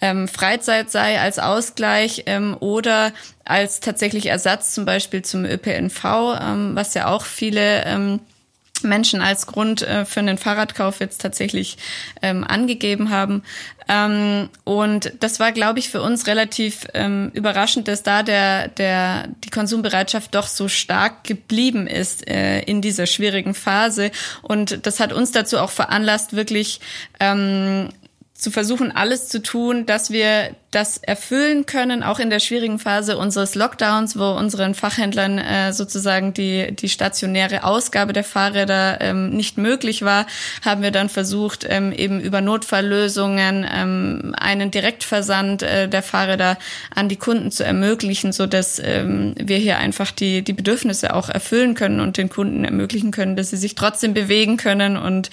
ähm, 0.00 0.26
Freizeit 0.26 0.90
sei 0.90 1.20
als 1.20 1.38
Ausgleich 1.38 2.24
ähm, 2.26 2.56
oder 2.58 3.12
als 3.44 3.80
tatsächlich 3.80 4.26
Ersatz 4.26 4.74
zum 4.74 4.84
Beispiel 4.84 5.22
zum 5.22 5.44
ÖPNV, 5.44 6.04
ähm, 6.40 6.70
was 6.74 6.94
ja 6.94 7.08
auch 7.08 7.24
viele 7.24 7.84
ähm, 7.84 8.20
Menschen 8.82 9.20
als 9.20 9.46
Grund 9.46 9.82
äh, 9.82 10.04
für 10.04 10.20
einen 10.20 10.38
Fahrradkauf 10.38 11.00
jetzt 11.00 11.20
tatsächlich 11.20 11.78
ähm, 12.22 12.44
angegeben 12.44 13.10
haben. 13.10 13.42
Ähm, 13.88 14.48
und 14.64 15.12
das 15.20 15.40
war, 15.40 15.52
glaube 15.52 15.78
ich, 15.78 15.88
für 15.88 16.00
uns 16.00 16.26
relativ 16.26 16.86
ähm, 16.94 17.30
überraschend, 17.34 17.88
dass 17.88 18.02
da 18.02 18.22
der, 18.22 18.68
der, 18.68 19.28
die 19.44 19.50
Konsumbereitschaft 19.50 20.34
doch 20.34 20.46
so 20.46 20.68
stark 20.68 21.24
geblieben 21.24 21.86
ist 21.86 22.28
äh, 22.28 22.60
in 22.60 22.80
dieser 22.82 23.06
schwierigen 23.06 23.54
Phase. 23.54 24.10
Und 24.42 24.86
das 24.86 25.00
hat 25.00 25.12
uns 25.12 25.32
dazu 25.32 25.58
auch 25.58 25.70
veranlasst, 25.70 26.36
wirklich 26.36 26.80
ähm, 27.18 27.88
zu 28.34 28.50
versuchen, 28.50 28.90
alles 28.90 29.28
zu 29.28 29.42
tun, 29.42 29.86
dass 29.86 30.10
wir 30.10 30.54
das 30.70 30.98
erfüllen 30.98 31.66
können, 31.66 32.04
auch 32.04 32.20
in 32.20 32.30
der 32.30 32.38
schwierigen 32.38 32.78
Phase 32.78 33.18
unseres 33.18 33.56
Lockdowns, 33.56 34.16
wo 34.16 34.30
unseren 34.30 34.74
Fachhändlern 34.74 35.38
äh, 35.38 35.72
sozusagen 35.72 36.32
die, 36.32 36.72
die 36.76 36.88
stationäre 36.88 37.64
Ausgabe 37.64 38.12
der 38.12 38.22
Fahrräder 38.22 39.00
ähm, 39.00 39.30
nicht 39.30 39.58
möglich 39.58 40.02
war, 40.02 40.26
haben 40.64 40.82
wir 40.82 40.92
dann 40.92 41.08
versucht, 41.08 41.66
ähm, 41.68 41.92
eben 41.92 42.20
über 42.20 42.40
Notfalllösungen 42.40 43.66
ähm, 43.68 44.34
einen 44.38 44.70
Direktversand 44.70 45.64
äh, 45.64 45.88
der 45.88 46.02
Fahrräder 46.02 46.56
an 46.94 47.08
die 47.08 47.16
Kunden 47.16 47.50
zu 47.50 47.64
ermöglichen, 47.64 48.32
so 48.32 48.46
dass 48.46 48.78
ähm, 48.78 49.34
wir 49.38 49.58
hier 49.58 49.78
einfach 49.78 50.12
die, 50.12 50.42
die 50.42 50.52
Bedürfnisse 50.52 51.14
auch 51.14 51.28
erfüllen 51.28 51.74
können 51.74 51.98
und 51.98 52.16
den 52.16 52.28
Kunden 52.28 52.64
ermöglichen 52.64 53.10
können, 53.10 53.34
dass 53.34 53.50
sie 53.50 53.56
sich 53.56 53.74
trotzdem 53.74 54.14
bewegen 54.14 54.56
können. 54.56 54.96
Und 54.96 55.30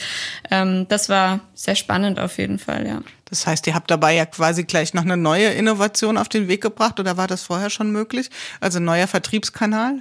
ähm, 0.49 0.87
das 0.89 1.09
war 1.09 1.41
sehr 1.53 1.75
spannend 1.75 2.19
auf 2.19 2.39
jeden 2.39 2.57
Fall, 2.57 2.87
ja. 2.87 3.01
Das 3.29 3.45
heißt, 3.45 3.67
ihr 3.67 3.75
habt 3.75 3.91
dabei 3.91 4.15
ja 4.15 4.25
quasi 4.25 4.63
gleich 4.63 4.93
noch 4.93 5.03
eine 5.03 5.17
neue 5.17 5.47
Innovation 5.47 6.17
auf 6.17 6.29
den 6.29 6.47
Weg 6.47 6.61
gebracht 6.61 6.99
oder 6.99 7.17
war 7.17 7.27
das 7.27 7.43
vorher 7.43 7.69
schon 7.69 7.91
möglich? 7.91 8.29
Also 8.61 8.79
neuer 8.79 9.07
Vertriebskanal? 9.07 9.95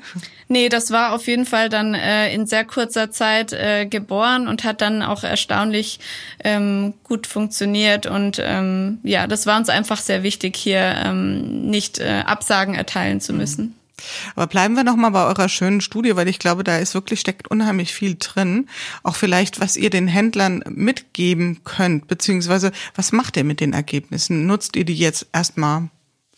Nee, 0.48 0.68
das 0.68 0.92
war 0.92 1.12
auf 1.12 1.26
jeden 1.26 1.44
Fall 1.44 1.68
dann 1.68 1.94
äh, 1.94 2.32
in 2.32 2.46
sehr 2.46 2.64
kurzer 2.64 3.10
Zeit 3.10 3.52
äh, 3.52 3.86
geboren 3.86 4.46
und 4.46 4.62
hat 4.62 4.80
dann 4.80 5.02
auch 5.02 5.24
erstaunlich 5.24 5.98
ähm, 6.44 6.94
gut 7.02 7.26
funktioniert. 7.26 8.06
Und 8.06 8.40
ähm, 8.42 8.98
ja, 9.02 9.26
das 9.26 9.46
war 9.46 9.56
uns 9.56 9.68
einfach 9.68 9.98
sehr 9.98 10.22
wichtig, 10.22 10.56
hier 10.56 10.94
ähm, 11.04 11.62
nicht 11.68 11.98
äh, 11.98 12.22
Absagen 12.24 12.74
erteilen 12.74 13.20
zu 13.20 13.32
müssen. 13.32 13.64
Mhm. 13.64 13.85
Aber 14.34 14.46
bleiben 14.46 14.76
wir 14.76 14.84
noch 14.84 14.96
mal 14.96 15.10
bei 15.10 15.24
eurer 15.24 15.48
schönen 15.48 15.80
Studie, 15.80 16.16
weil 16.16 16.28
ich 16.28 16.38
glaube, 16.38 16.64
da 16.64 16.78
ist 16.78 16.94
wirklich 16.94 17.20
steckt 17.20 17.48
unheimlich 17.48 17.94
viel 17.94 18.16
drin. 18.18 18.68
Auch 19.02 19.16
vielleicht, 19.16 19.60
was 19.60 19.76
ihr 19.76 19.90
den 19.90 20.08
Händlern 20.08 20.62
mitgeben 20.68 21.64
könnt, 21.64 22.08
beziehungsweise 22.08 22.72
was 22.94 23.12
macht 23.12 23.36
ihr 23.36 23.44
mit 23.44 23.60
den 23.60 23.72
Ergebnissen? 23.72 24.46
Nutzt 24.46 24.76
ihr 24.76 24.84
die 24.84 24.94
jetzt 24.94 25.26
erstmal 25.32 25.88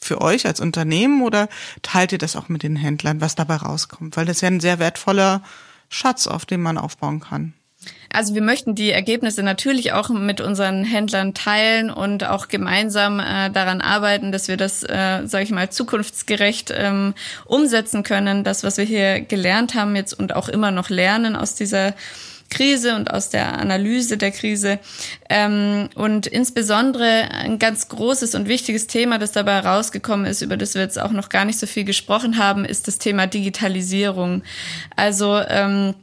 für 0.00 0.20
euch 0.20 0.46
als 0.46 0.60
Unternehmen 0.60 1.22
oder 1.22 1.48
teilt 1.82 2.12
ihr 2.12 2.18
das 2.18 2.36
auch 2.36 2.48
mit 2.48 2.62
den 2.62 2.76
Händlern, 2.76 3.20
was 3.20 3.34
dabei 3.34 3.56
rauskommt? 3.56 4.16
Weil 4.16 4.26
das 4.26 4.38
ist 4.38 4.42
ja 4.42 4.48
ein 4.48 4.60
sehr 4.60 4.78
wertvoller 4.78 5.42
Schatz, 5.88 6.26
auf 6.26 6.46
den 6.46 6.62
man 6.62 6.78
aufbauen 6.78 7.20
kann. 7.20 7.54
Also 8.10 8.34
wir 8.34 8.42
möchten 8.42 8.74
die 8.74 8.90
Ergebnisse 8.90 9.42
natürlich 9.42 9.92
auch 9.92 10.08
mit 10.08 10.40
unseren 10.40 10.82
Händlern 10.82 11.34
teilen 11.34 11.90
und 11.90 12.24
auch 12.24 12.48
gemeinsam 12.48 13.20
äh, 13.20 13.50
daran 13.50 13.80
arbeiten, 13.80 14.32
dass 14.32 14.48
wir 14.48 14.56
das, 14.56 14.82
äh, 14.82 15.26
sage 15.26 15.44
ich 15.44 15.50
mal, 15.50 15.70
zukunftsgerecht 15.70 16.72
ähm, 16.74 17.14
umsetzen 17.44 18.02
können. 18.02 18.44
Das, 18.44 18.64
was 18.64 18.78
wir 18.78 18.84
hier 18.84 19.20
gelernt 19.20 19.74
haben 19.74 19.94
jetzt 19.94 20.18
und 20.18 20.34
auch 20.34 20.48
immer 20.48 20.70
noch 20.70 20.88
lernen 20.88 21.36
aus 21.36 21.54
dieser 21.54 21.94
Krise 22.50 22.96
und 22.96 23.12
aus 23.12 23.28
der 23.28 23.58
Analyse 23.58 24.16
der 24.16 24.30
Krise. 24.30 24.78
Ähm, 25.28 25.90
und 25.94 26.26
insbesondere 26.26 27.30
ein 27.30 27.58
ganz 27.58 27.88
großes 27.88 28.34
und 28.34 28.48
wichtiges 28.48 28.86
Thema, 28.86 29.18
das 29.18 29.32
dabei 29.32 29.62
herausgekommen 29.62 30.26
ist, 30.26 30.40
über 30.42 30.56
das 30.56 30.74
wir 30.74 30.82
jetzt 30.82 30.98
auch 30.98 31.12
noch 31.12 31.28
gar 31.28 31.44
nicht 31.44 31.58
so 31.58 31.66
viel 31.66 31.84
gesprochen 31.84 32.38
haben, 32.38 32.64
ist 32.64 32.88
das 32.88 32.98
Thema 32.98 33.26
Digitalisierung. 33.26 34.42
Also 34.96 35.38
ähm, 35.46 35.94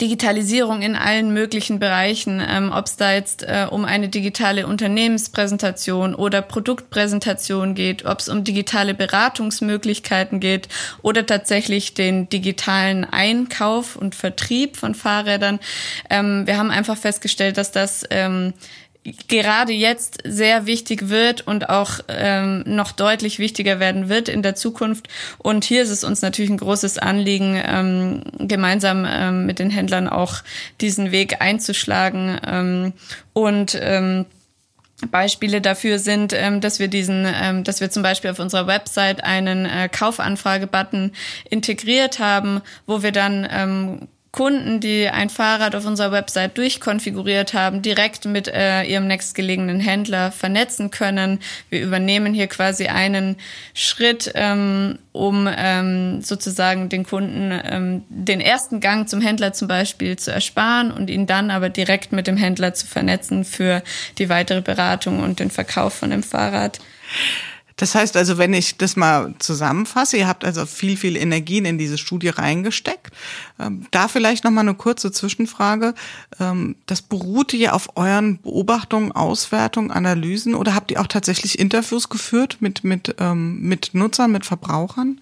Digitalisierung 0.00 0.80
in 0.80 0.96
allen 0.96 1.34
möglichen 1.34 1.78
Bereichen, 1.78 2.42
ähm, 2.44 2.72
ob 2.72 2.86
es 2.86 2.96
da 2.96 3.12
jetzt 3.12 3.42
äh, 3.42 3.66
um 3.70 3.84
eine 3.84 4.08
digitale 4.08 4.66
Unternehmenspräsentation 4.66 6.14
oder 6.14 6.40
Produktpräsentation 6.40 7.74
geht, 7.74 8.06
ob 8.06 8.18
es 8.18 8.30
um 8.30 8.44
digitale 8.44 8.94
Beratungsmöglichkeiten 8.94 10.40
geht 10.40 10.68
oder 11.02 11.26
tatsächlich 11.26 11.92
den 11.92 12.30
digitalen 12.30 13.04
Einkauf 13.04 13.96
und 13.96 14.14
Vertrieb 14.14 14.78
von 14.78 14.94
Fahrrädern. 14.94 15.60
Ähm, 16.08 16.46
wir 16.46 16.56
haben 16.56 16.70
einfach 16.70 16.96
festgestellt, 16.96 17.58
dass 17.58 17.70
das 17.70 18.04
ähm, 18.08 18.54
gerade 19.28 19.72
jetzt 19.72 20.18
sehr 20.24 20.66
wichtig 20.66 21.08
wird 21.08 21.46
und 21.46 21.68
auch 21.68 22.00
ähm, 22.08 22.64
noch 22.66 22.92
deutlich 22.92 23.38
wichtiger 23.38 23.78
werden 23.78 24.08
wird 24.08 24.28
in 24.28 24.42
der 24.42 24.54
Zukunft. 24.54 25.08
Und 25.38 25.64
hier 25.64 25.82
ist 25.82 25.90
es 25.90 26.04
uns 26.04 26.22
natürlich 26.22 26.50
ein 26.50 26.56
großes 26.56 26.98
Anliegen, 26.98 27.60
ähm, 27.64 28.22
gemeinsam 28.38 29.06
ähm, 29.06 29.46
mit 29.46 29.58
den 29.58 29.70
Händlern 29.70 30.08
auch 30.08 30.36
diesen 30.80 31.12
Weg 31.12 31.40
einzuschlagen. 31.42 32.40
Ähm, 32.46 32.92
und 33.34 33.78
ähm, 33.80 34.24
Beispiele 35.10 35.60
dafür 35.60 35.98
sind, 35.98 36.32
ähm, 36.32 36.60
dass 36.60 36.78
wir 36.78 36.88
diesen, 36.88 37.26
ähm, 37.26 37.64
dass 37.64 37.80
wir 37.80 37.90
zum 37.90 38.02
Beispiel 38.02 38.30
auf 38.30 38.38
unserer 38.38 38.66
Website 38.66 39.22
einen 39.22 39.66
äh, 39.66 39.88
Kaufanfrage-Button 39.90 41.12
integriert 41.50 42.20
haben, 42.20 42.62
wo 42.86 43.02
wir 43.02 43.12
dann 43.12 43.46
ähm, 43.50 44.08
Kunden, 44.34 44.80
die 44.80 45.08
ein 45.08 45.30
Fahrrad 45.30 45.76
auf 45.76 45.86
unserer 45.86 46.10
Website 46.10 46.58
durchkonfiguriert 46.58 47.54
haben, 47.54 47.82
direkt 47.82 48.24
mit 48.24 48.48
äh, 48.48 48.82
ihrem 48.82 49.06
nächstgelegenen 49.06 49.78
Händler 49.78 50.32
vernetzen 50.32 50.90
können. 50.90 51.38
Wir 51.70 51.80
übernehmen 51.80 52.34
hier 52.34 52.48
quasi 52.48 52.88
einen 52.88 53.36
Schritt, 53.74 54.32
ähm, 54.34 54.98
um 55.12 55.48
ähm, 55.56 56.20
sozusagen 56.20 56.88
den 56.88 57.04
Kunden 57.06 57.56
ähm, 57.64 58.02
den 58.08 58.40
ersten 58.40 58.80
Gang 58.80 59.08
zum 59.08 59.20
Händler 59.20 59.52
zum 59.52 59.68
Beispiel 59.68 60.16
zu 60.16 60.32
ersparen 60.32 60.90
und 60.90 61.10
ihn 61.10 61.28
dann 61.28 61.52
aber 61.52 61.68
direkt 61.68 62.10
mit 62.10 62.26
dem 62.26 62.36
Händler 62.36 62.74
zu 62.74 62.88
vernetzen 62.88 63.44
für 63.44 63.84
die 64.18 64.28
weitere 64.28 64.62
Beratung 64.62 65.20
und 65.20 65.38
den 65.38 65.52
Verkauf 65.52 65.94
von 65.94 66.10
dem 66.10 66.24
Fahrrad. 66.24 66.80
Das 67.76 67.94
heißt 67.94 68.16
also, 68.16 68.38
wenn 68.38 68.54
ich 68.54 68.76
das 68.76 68.94
mal 68.94 69.34
zusammenfasse, 69.40 70.16
ihr 70.16 70.28
habt 70.28 70.44
also 70.44 70.64
viel, 70.64 70.96
viel 70.96 71.16
Energien 71.16 71.64
in 71.64 71.76
diese 71.76 71.98
Studie 71.98 72.28
reingesteckt. 72.28 73.12
Ähm, 73.58 73.86
da 73.90 74.06
vielleicht 74.06 74.44
nochmal 74.44 74.62
eine 74.62 74.74
kurze 74.74 75.10
Zwischenfrage. 75.10 75.94
Ähm, 76.38 76.76
das 76.86 77.02
beruhte 77.02 77.56
ja 77.56 77.72
auf 77.72 77.96
euren 77.96 78.40
Beobachtungen, 78.40 79.10
Auswertungen, 79.12 79.90
Analysen 79.90 80.54
oder 80.54 80.74
habt 80.74 80.92
ihr 80.92 81.00
auch 81.00 81.08
tatsächlich 81.08 81.58
Interviews 81.58 82.08
geführt 82.08 82.58
mit, 82.60 82.84
mit, 82.84 83.16
ähm, 83.18 83.60
mit 83.60 83.90
Nutzern, 83.92 84.30
mit 84.30 84.46
Verbrauchern? 84.46 85.20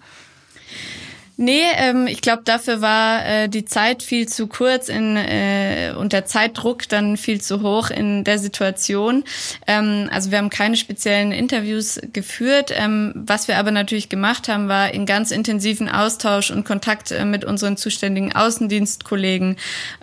Nee, 1.43 1.63
ähm, 1.75 2.07
ich 2.07 2.21
glaube, 2.21 2.43
dafür 2.45 2.79
war 2.79 3.25
äh, 3.25 3.49
die 3.49 3.65
Zeit 3.65 4.01
viel 4.01 4.29
zu 4.29 4.47
kurz 4.47 4.87
in, 4.87 5.17
äh, 5.17 5.93
und 5.97 6.13
der 6.13 6.23
Zeitdruck 6.23 6.87
dann 6.87 7.17
viel 7.17 7.41
zu 7.41 7.61
hoch 7.61 7.89
in 7.89 8.23
der 8.23 8.39
Situation. 8.39 9.25
Ähm, 9.67 10.07
also 10.09 10.31
wir 10.31 10.37
haben 10.37 10.49
keine 10.49 10.77
speziellen 10.77 11.33
Interviews 11.33 11.99
geführt. 12.13 12.71
Ähm, 12.73 13.11
was 13.13 13.49
wir 13.49 13.57
aber 13.57 13.71
natürlich 13.71 14.07
gemacht 14.07 14.47
haben, 14.47 14.69
war 14.69 14.93
in 14.93 15.05
ganz 15.05 15.31
intensiven 15.31 15.89
Austausch 15.89 16.49
und 16.49 16.63
Kontakt 16.63 17.11
äh, 17.11 17.25
mit 17.25 17.43
unseren 17.43 17.75
zuständigen 17.75 18.33
Außendienstkollegen 18.33 19.57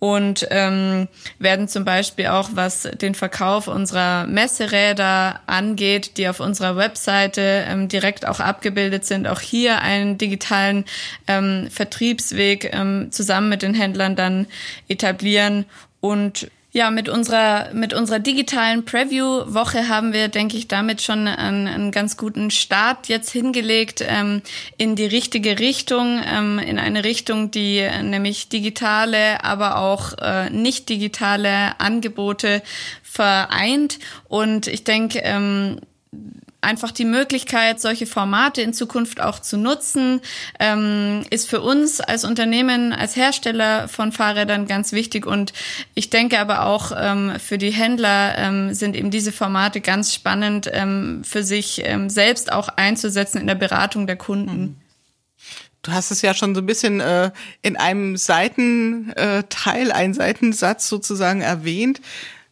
und 0.00 0.48
ähm, 0.50 1.08
werden 1.38 1.68
zum 1.68 1.84
Beispiel 1.84 2.26
auch, 2.28 2.50
was 2.54 2.82
den 2.82 3.14
Verkauf 3.14 3.68
unserer 3.68 4.26
Messeräder 4.26 5.40
angeht, 5.46 6.16
die 6.16 6.26
auf 6.26 6.40
unserer 6.40 6.76
Webseite 6.76 7.64
ähm, 7.68 7.86
direkt 7.86 8.26
auch 8.26 8.40
abgebildet 8.40 9.04
sind, 9.04 9.28
auch 9.28 9.40
hier 9.40 9.82
einen 9.82 10.16
digitalen 10.16 10.86
ähm, 11.28 11.68
Vertriebsweg 11.70 12.72
ähm, 12.72 13.12
zusammen 13.12 13.50
mit 13.50 13.60
den 13.60 13.74
Händlern 13.74 14.16
dann 14.16 14.46
etablieren. 14.88 15.66
Und 16.00 16.50
ja, 16.72 16.90
mit 16.90 17.08
unserer, 17.08 17.72
mit 17.74 17.94
unserer 17.94 18.20
digitalen 18.20 18.84
Preview-Woche 18.84 19.88
haben 19.88 20.12
wir, 20.12 20.28
denke 20.28 20.56
ich, 20.56 20.68
damit 20.68 21.02
schon 21.02 21.26
einen, 21.26 21.66
einen 21.66 21.90
ganz 21.90 22.16
guten 22.16 22.50
Start 22.50 23.08
jetzt 23.08 23.30
hingelegt 23.30 24.04
ähm, 24.06 24.42
in 24.76 24.94
die 24.94 25.06
richtige 25.06 25.58
Richtung, 25.58 26.20
ähm, 26.24 26.60
in 26.60 26.78
eine 26.78 27.02
Richtung, 27.02 27.50
die 27.50 27.86
nämlich 28.02 28.48
digitale, 28.48 29.42
aber 29.42 29.78
auch 29.78 30.12
äh, 30.18 30.50
nicht 30.50 30.88
digitale 30.88 31.80
Angebote 31.80 32.62
vereint. 33.02 33.98
Und 34.28 34.68
ich 34.68 34.84
denke, 34.84 35.20
ähm, 35.24 35.80
einfach 36.60 36.90
die 36.90 37.04
Möglichkeit, 37.04 37.80
solche 37.80 38.06
Formate 38.06 38.62
in 38.62 38.72
Zukunft 38.72 39.20
auch 39.20 39.38
zu 39.38 39.56
nutzen, 39.56 40.20
ähm, 40.58 41.24
ist 41.30 41.48
für 41.48 41.60
uns 41.60 42.00
als 42.00 42.24
Unternehmen, 42.24 42.92
als 42.92 43.16
Hersteller 43.16 43.88
von 43.88 44.12
Fahrrädern 44.12 44.66
ganz 44.66 44.92
wichtig. 44.92 45.26
Und 45.26 45.52
ich 45.94 46.10
denke 46.10 46.38
aber 46.38 46.66
auch 46.66 46.92
ähm, 46.96 47.32
für 47.38 47.58
die 47.58 47.70
Händler 47.70 48.36
ähm, 48.36 48.74
sind 48.74 48.96
eben 48.96 49.10
diese 49.10 49.32
Formate 49.32 49.80
ganz 49.80 50.14
spannend 50.14 50.68
ähm, 50.72 51.22
für 51.24 51.42
sich 51.42 51.82
ähm, 51.84 52.10
selbst 52.10 52.52
auch 52.52 52.68
einzusetzen 52.68 53.40
in 53.40 53.46
der 53.46 53.54
Beratung 53.54 54.06
der 54.06 54.16
Kunden. 54.16 54.60
Mhm. 54.60 54.76
Du 55.82 55.92
hast 55.92 56.10
es 56.10 56.20
ja 56.20 56.34
schon 56.34 56.54
so 56.54 56.60
ein 56.60 56.66
bisschen 56.66 57.00
äh, 57.00 57.30
in 57.62 57.78
einem 57.78 58.18
Seitenteil, 58.18 59.88
äh, 59.88 59.92
einen 59.92 60.12
Seitensatz 60.12 60.88
sozusagen 60.88 61.40
erwähnt 61.40 62.02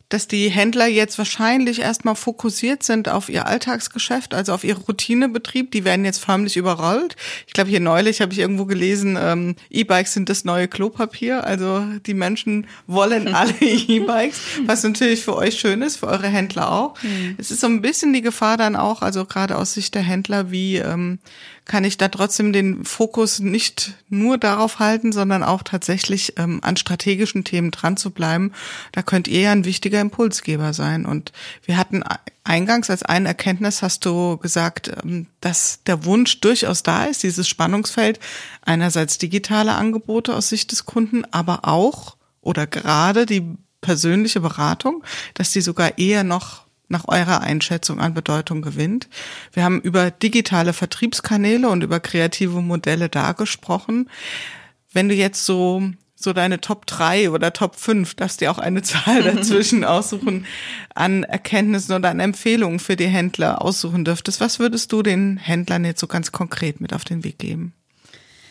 dass 0.09 0.27
die 0.27 0.49
Händler 0.49 0.87
jetzt 0.87 1.19
wahrscheinlich 1.19 1.81
erstmal 1.81 2.15
fokussiert 2.15 2.83
sind 2.83 3.09
auf 3.09 3.29
ihr 3.29 3.47
Alltagsgeschäft, 3.47 4.33
also 4.33 4.53
auf 4.55 4.65
ihre 4.65 4.81
Routinebetrieb. 4.81 5.71
Die 5.71 5.85
werden 5.85 6.05
jetzt 6.05 6.25
förmlich 6.25 6.57
überrollt. 6.57 7.17
Ich 7.47 7.53
glaube, 7.53 7.69
hier 7.69 7.81
neulich 7.81 8.21
habe 8.23 8.33
ich 8.33 8.39
irgendwo 8.39 8.65
gelesen, 8.65 9.19
ähm, 9.21 9.57
E-Bikes 9.71 10.15
sind 10.15 10.31
das 10.31 10.45
neue 10.45 10.67
Klopapier. 10.67 11.45
Also 11.45 11.85
die 12.07 12.15
Menschen 12.15 12.67
wollen 12.87 13.29
alle 13.35 13.55
E-Bikes, 13.61 14.41
was 14.65 14.83
natürlich 14.83 15.23
für 15.23 15.37
euch 15.37 15.61
schön 15.61 15.83
ist, 15.83 15.97
für 15.97 16.07
eure 16.07 16.29
Händler 16.29 16.73
auch. 16.73 16.95
Mhm. 17.03 17.35
Es 17.37 17.51
ist 17.51 17.61
so 17.61 17.67
ein 17.67 17.83
bisschen 17.83 18.15
die 18.15 18.23
Gefahr 18.23 18.57
dann 18.57 18.77
auch, 18.77 19.03
also 19.03 19.27
gerade 19.27 19.57
aus 19.57 19.75
Sicht 19.75 19.95
der 19.95 20.03
Händler, 20.03 20.51
wie 20.51 20.77
ähm, 20.77 21.19
kann 21.69 21.85
ich 21.85 21.99
da 21.99 22.09
trotzdem 22.09 22.53
den 22.53 22.85
Fokus 22.85 23.39
nicht 23.39 23.93
nur 24.09 24.39
darauf 24.39 24.81
halten, 24.81 25.13
sondern 25.13 25.45
auch 25.45 25.63
tatsächlich 25.63 26.33
ähm, 26.37 26.61
an 26.63 26.77
strategischen 26.77 27.45
Themen 27.45 27.71
dran 27.71 27.97
zu 27.97 28.11
bleiben. 28.11 28.53
Da 28.91 29.03
könnt 29.03 29.29
ihr 29.29 29.43
ja 29.43 29.53
ein 29.53 29.67
wichtiger 29.67 30.01
Impulsgeber 30.01 30.73
sein. 30.73 31.07
Und 31.07 31.31
wir 31.65 31.77
hatten 31.77 32.03
eingangs 32.43 32.91
als 32.91 33.03
eine 33.03 33.29
Erkenntnis 33.29 33.83
hast 33.83 34.05
du 34.07 34.39
gesagt, 34.39 34.91
ähm, 35.05 35.27
dass 35.41 35.81
der 35.87 36.05
Wunsch 36.05 36.41
durchaus 36.41 36.83
da 36.83 37.05
ist, 37.05 37.23
dieses 37.23 37.47
Spannungsfeld 37.47 38.19
einerseits 38.63 39.19
digitale 39.19 39.75
Angebote 39.75 40.35
aus 40.35 40.49
Sicht 40.49 40.73
des 40.73 40.87
Kunden, 40.87 41.25
aber 41.31 41.61
auch 41.69 42.17
oder 42.41 42.67
gerade 42.67 43.27
die 43.27 43.57
persönliche 43.83 44.41
Beratung, 44.41 45.05
dass 45.35 45.51
die 45.51 45.61
sogar 45.61 45.99
eher 45.99 46.25
noch 46.25 46.68
nach 46.89 47.07
eurer 47.07 47.41
Einschätzung 47.41 48.01
an 48.01 48.15
Bedeutung 48.15 48.63
gewinnt. 48.63 49.09
Wir 49.53 49.65
haben 49.65 49.81
über 49.81 50.11
digitale 50.11 50.73
Vertriebskanäle 50.73 51.69
und 51.69 51.83
über 51.83 52.01
kreative 52.01 52.61
Modelle 52.61 53.09
da 53.09 53.33
gesprochen. 53.33 54.09
Wenn 54.93 55.09
du 55.09 55.15
jetzt 55.15 55.45
so 55.45 55.83
so 56.21 56.33
deine 56.33 56.61
Top 56.61 56.85
3 56.87 57.31
oder 57.31 57.53
Top 57.53 57.77
5, 57.77 58.15
darfst 58.15 58.41
dir 58.41 58.51
auch 58.51 58.59
eine 58.59 58.83
Zahl 58.83 59.23
dazwischen 59.23 59.85
aussuchen, 59.85 60.47
an 60.95 61.23
Erkenntnissen 61.23 61.95
oder 61.95 62.11
an 62.11 62.19
Empfehlungen 62.19 62.81
für 62.81 62.97
die 62.97 63.07
Händler 63.07 63.63
aussuchen 63.63 64.05
dürftest. 64.05 64.41
Was 64.41 64.59
würdest 64.59 64.93
du 64.93 65.03
den 65.03 65.37
Händlern 65.37 65.85
jetzt 65.85 66.01
so 66.01 66.09
ganz 66.09 66.33
konkret 66.33 66.81
mit 66.81 66.93
auf 66.93 67.05
den 67.05 67.23
Weg 67.23 67.39
geben? 67.39 67.73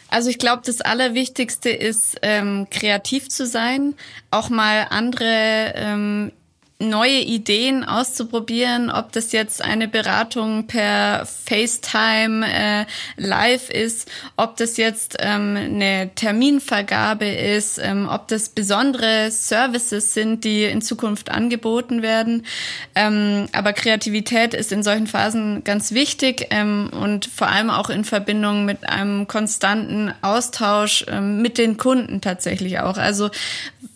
Also 0.09 0.29
ich 0.29 0.39
glaube, 0.39 0.61
das 0.65 0.79
Allerwichtigste 0.79 1.69
ist, 1.69 2.17
ähm, 2.21 2.67
kreativ 2.71 3.27
zu 3.27 3.45
sein, 3.45 3.93
auch 4.31 4.49
mal 4.49 4.87
andere 4.89 5.73
ähm, 5.75 6.31
neue 6.79 7.21
Ideen 7.21 7.83
auszuprobieren, 7.83 8.91
ob 8.91 9.11
das 9.11 9.31
jetzt 9.31 9.63
eine 9.63 9.87
Beratung 9.87 10.67
per 10.67 11.25
FaceTime 11.25 12.45
äh, 12.45 12.85
live 13.15 13.71
ist, 13.71 14.07
ob 14.35 14.57
das 14.57 14.77
jetzt 14.77 15.17
ähm, 15.19 15.57
eine 15.57 16.11
Terminvergabe 16.13 17.25
ist, 17.25 17.79
ähm, 17.79 18.07
ob 18.11 18.27
das 18.27 18.49
besondere 18.49 19.31
Services 19.31 20.13
sind, 20.13 20.43
die 20.43 20.65
in 20.65 20.83
Zukunft 20.83 21.31
angeboten 21.31 22.03
werden. 22.03 22.45
Ähm, 22.93 23.47
aber 23.53 23.73
Kreativität 23.73 24.53
ist 24.53 24.71
in 24.71 24.83
solchen 24.83 25.07
Phasen 25.07 25.63
ganz 25.63 25.93
wichtig 25.93 26.47
ähm, 26.51 26.91
und 26.91 27.25
vor 27.25 27.47
allem 27.47 27.71
auch 27.71 27.89
in 27.89 28.03
Verbindung 28.03 28.65
mit 28.65 28.87
einem 28.87 29.25
konstanten 29.25 30.13
Austausch 30.21 31.05
ähm, 31.07 31.41
mit 31.41 31.57
den 31.57 31.77
Kunden 31.77 32.21
tatsächlich 32.21 32.79
auch. 32.81 32.97
Also 32.97 33.31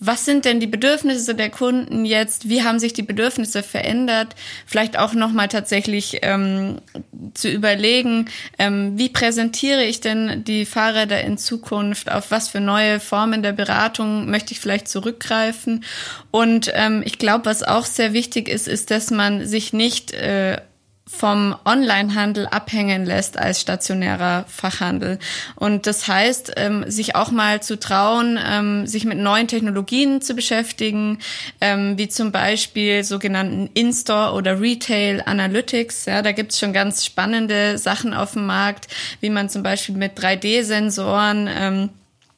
was 0.04 0.26
sind 0.26 0.46
denn 0.46 0.60
die 0.60 0.67
Bedürfnisse 0.67 1.36
der 1.36 1.52
Kunden 1.52 2.06
jetzt? 2.06 2.50
Wie 2.50 2.63
haben 2.63 2.70
sich 2.79 2.93
die 2.93 3.03
Bedürfnisse 3.03 3.63
verändert? 3.63 4.36
Vielleicht 4.65 4.97
auch 4.97 5.13
nochmal 5.13 5.47
tatsächlich 5.47 6.19
ähm, 6.21 6.81
zu 7.34 7.49
überlegen, 7.49 8.25
ähm, 8.57 8.97
wie 8.97 9.10
präsentiere 9.10 9.84
ich 9.84 10.01
denn 10.01 10.43
die 10.43 10.65
Fahrräder 10.65 11.21
in 11.21 11.38
Zukunft? 11.38 12.12
Auf 12.12 12.31
was 12.31 12.49
für 12.49 12.60
neue 12.60 12.99
Formen 12.99 13.43
der 13.43 13.53
Beratung 13.53 14.29
möchte 14.29 14.53
ich 14.53 14.60
vielleicht 14.60 14.88
zurückgreifen? 14.88 15.84
Und 16.31 16.71
ähm, 16.73 17.03
ich 17.05 17.17
glaube, 17.17 17.45
was 17.45 17.63
auch 17.63 17.86
sehr 17.86 18.13
wichtig 18.13 18.47
ist, 18.47 18.67
ist, 18.67 18.91
dass 18.91 19.12
man 19.12 19.45
sich 19.45 19.73
nicht 19.73 20.13
äh, 20.13 20.57
vom 21.12 21.56
Onlinehandel 21.65 22.47
abhängen 22.47 23.06
lässt 23.06 23.38
als 23.38 23.60
stationärer 23.60 24.45
Fachhandel. 24.47 25.19
Und 25.56 25.86
das 25.86 26.08
heißt, 26.08 26.54
ähm, 26.56 26.89
sich 26.89 27.15
auch 27.15 27.32
mal 27.32 27.62
zu 27.62 27.78
trauen, 27.78 28.39
ähm, 28.43 28.88
sich 28.88 29.06
mit 29.06 29.17
neuen 29.17 29.47
Technologien 29.47 30.21
zu 30.21 30.34
beschäftigen, 30.34 31.19
ähm, 31.60 31.97
wie 31.97 32.08
zum 32.08 32.32
Beispiel 32.32 33.04
sogenannten 33.04 33.69
In-Store 33.74 34.34
oder 34.34 34.60
Retail 34.60 35.21
Analytics. 35.26 36.06
Ja, 36.06 36.21
da 36.21 36.32
gibt's 36.32 36.58
schon 36.58 36.74
ganz 36.74 37.06
spannende 37.06 37.78
Sachen 37.78 38.13
auf 38.13 38.32
dem 38.32 38.45
Markt, 38.45 38.88
wie 39.19 39.30
man 39.30 39.50
zum 39.50 39.63
Beispiel 39.63 39.95
mit 39.95 40.17
3D-Sensoren 40.17 41.50
ähm, 41.54 41.89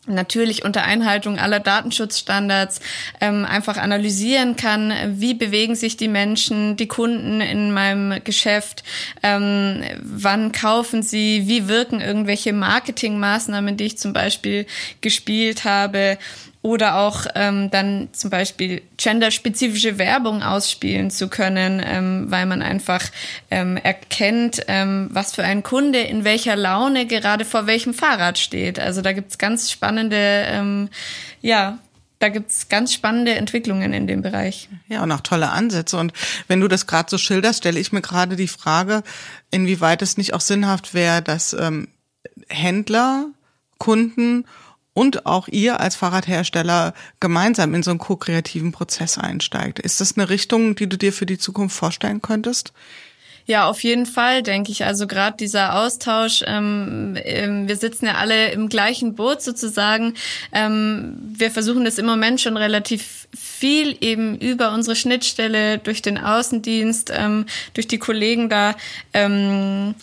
natürlich 0.06 0.66
unter 0.66 0.84
Einhaltung 0.84 1.40
aller 1.40 1.60
Datenschutzstandards 1.60 2.82
ähm, 3.22 3.46
einfach 3.46 3.78
analysieren 3.78 4.56
kann, 4.56 4.94
wie 5.20 5.34
bewegen 5.34 5.76
sich 5.76 5.98
die 5.98 6.08
Menschen, 6.08 6.76
die 6.76 6.88
Kunden 6.88 7.40
in 7.42 7.72
meinem 7.72 8.24
Geschäft, 8.24 8.84
ähm, 9.22 9.84
wann 10.02 10.52
kaufen 10.52 11.04
sie, 11.04 11.48
wie 11.48 11.68
wirken 11.68 12.02
irgendwelche 12.02 12.54
Marketingmaßnahmen, 12.54 13.78
die 13.78 13.86
ich 13.86 13.98
zum 13.98 14.14
Beispiel 14.14 14.66
gespielt 15.02 15.64
habe 15.64 16.18
oder 16.64 16.98
auch 16.98 17.28
ähm, 17.36 17.70
dann 17.70 18.10
zum 18.14 18.32
Beispiel 18.32 18.82
genderspezifische 18.98 20.00
Werbung 20.00 20.42
ausspielen 20.42 21.12
zu 21.12 21.28
können, 21.28 21.80
ähm, 21.86 22.26
weil 22.30 22.48
man 22.48 22.64
einfach 22.64 23.04
ähm, 23.52 23.78
erkennt, 23.78 24.62
ähm, 24.68 25.10
was 25.12 25.36
für 25.36 25.44
ein 25.44 25.62
Kunde 25.62 26.00
in 26.00 26.24
welcher 26.24 26.56
Laune 26.56 27.06
gerade 27.06 27.46
vor 27.46 27.68
welchem 27.68 27.94
Fahrrad 27.94 28.40
steht. 28.40 28.80
Also 28.80 29.02
da 29.02 29.12
gibt's 29.12 29.38
ganz 29.38 29.70
spannende 29.70 30.16
ähm, 30.48 30.90
ja, 31.42 31.78
da 32.24 32.30
gibt's 32.30 32.70
ganz 32.70 32.94
spannende 32.94 33.36
Entwicklungen 33.36 33.92
in 33.92 34.08
dem 34.08 34.22
Bereich. 34.22 34.70
Ja, 34.88 35.04
und 35.04 35.12
auch 35.12 35.20
tolle 35.20 35.50
Ansätze. 35.50 35.98
Und 35.98 36.14
wenn 36.48 36.62
du 36.62 36.70
das 36.70 36.88
gerade 36.88 37.10
so 37.10 37.18
schilderst, 37.18 37.60
stelle 37.60 37.82
ich 37.82 37.92
mir 37.92 38.02
gerade 38.02 38.38
die 38.38 38.48
Frage, 38.48 39.04
inwieweit 39.52 40.02
es 40.02 40.16
nicht 40.16 40.34
auch 40.34 40.40
sinnhaft 40.40 40.94
wäre, 40.94 41.22
dass 41.22 41.52
ähm, 41.52 41.90
Händler, 42.48 43.26
Kunden 43.78 44.46
und 44.94 45.26
auch 45.26 45.48
ihr 45.48 45.80
als 45.80 45.96
Fahrradhersteller 45.96 46.94
gemeinsam 47.20 47.74
in 47.74 47.84
so 47.84 47.92
einen 47.92 48.00
ko-kreativen 48.00 48.72
Prozess 48.72 49.18
einsteigt. 49.18 49.80
Ist 49.80 50.02
das 50.02 50.18
eine 50.18 50.30
Richtung, 50.30 50.76
die 50.76 50.88
du 50.88 50.98
dir 50.98 51.14
für 51.14 51.26
die 51.26 51.38
Zukunft 51.38 51.76
vorstellen 51.76 52.22
könntest? 52.22 52.74
Ja, 53.46 53.68
auf 53.68 53.84
jeden 53.84 54.06
Fall, 54.06 54.42
denke 54.42 54.72
ich. 54.72 54.86
Also 54.86 55.06
gerade 55.06 55.36
dieser 55.36 55.76
Austausch, 55.76 56.44
ähm, 56.48 57.18
ähm, 57.24 57.68
wir 57.68 57.76
sitzen 57.76 58.06
ja 58.06 58.14
alle 58.16 58.52
im 58.52 58.70
gleichen 58.70 59.16
Boot 59.16 59.42
sozusagen. 59.42 60.14
Ähm, 60.54 61.18
wir 61.20 61.52
versuchen 61.52 61.84
das 61.84 61.98
im 61.98 62.06
Moment 62.06 62.40
schon 62.40 62.56
relativ 62.56 63.28
viel 63.36 63.98
eben 64.00 64.38
über 64.38 64.74
unsere 64.74 64.96
Schnittstelle 64.96 65.78
durch 65.78 66.02
den 66.02 66.18
Außendienst, 66.18 67.12
ähm, 67.14 67.46
durch 67.74 67.88
die 67.88 67.98
Kollegen 67.98 68.48
da 68.48 68.76
ähm, 69.14 69.96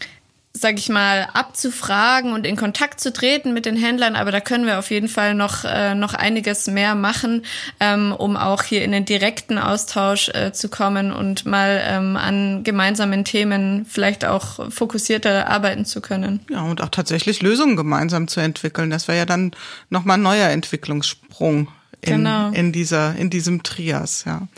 sag 0.60 0.78
ich 0.78 0.88
mal, 0.88 1.28
abzufragen 1.32 2.32
und 2.32 2.46
in 2.46 2.56
Kontakt 2.56 3.00
zu 3.00 3.12
treten 3.12 3.52
mit 3.52 3.66
den 3.66 3.76
Händlern, 3.76 4.16
aber 4.16 4.30
da 4.30 4.40
können 4.40 4.66
wir 4.66 4.78
auf 4.78 4.90
jeden 4.90 5.08
Fall 5.08 5.34
noch, 5.34 5.64
äh, 5.64 5.94
noch 5.94 6.14
einiges 6.14 6.66
mehr 6.66 6.94
machen, 6.94 7.42
ähm, 7.80 8.12
um 8.12 8.36
auch 8.36 8.62
hier 8.62 8.84
in 8.84 8.92
den 8.92 9.04
direkten 9.04 9.58
Austausch 9.58 10.28
äh, 10.30 10.52
zu 10.52 10.68
kommen 10.68 11.12
und 11.12 11.46
mal 11.46 11.82
ähm, 11.84 12.16
an 12.16 12.62
gemeinsamen 12.62 13.24
Themen 13.24 13.86
vielleicht 13.86 14.24
auch 14.24 14.70
fokussierter 14.70 15.48
arbeiten 15.48 15.84
zu 15.84 16.00
können. 16.00 16.40
Ja, 16.50 16.62
und 16.62 16.82
auch 16.82 16.90
tatsächlich 16.90 17.42
Lösungen 17.42 17.76
gemeinsam 17.76 18.28
zu 18.28 18.40
entwickeln. 18.40 18.90
Das 18.90 19.08
wäre 19.08 19.18
ja 19.18 19.26
dann 19.26 19.52
nochmal 19.88 20.18
ein 20.18 20.22
neuer 20.22 20.48
Entwicklungssprung 20.48 21.68
in, 22.03 22.18
genau. 22.18 22.51
in 22.51 22.72
dieser, 22.72 23.16
in 23.16 23.30
diesem 23.30 23.62
Trias, 23.62 24.24
ja. 24.24 24.48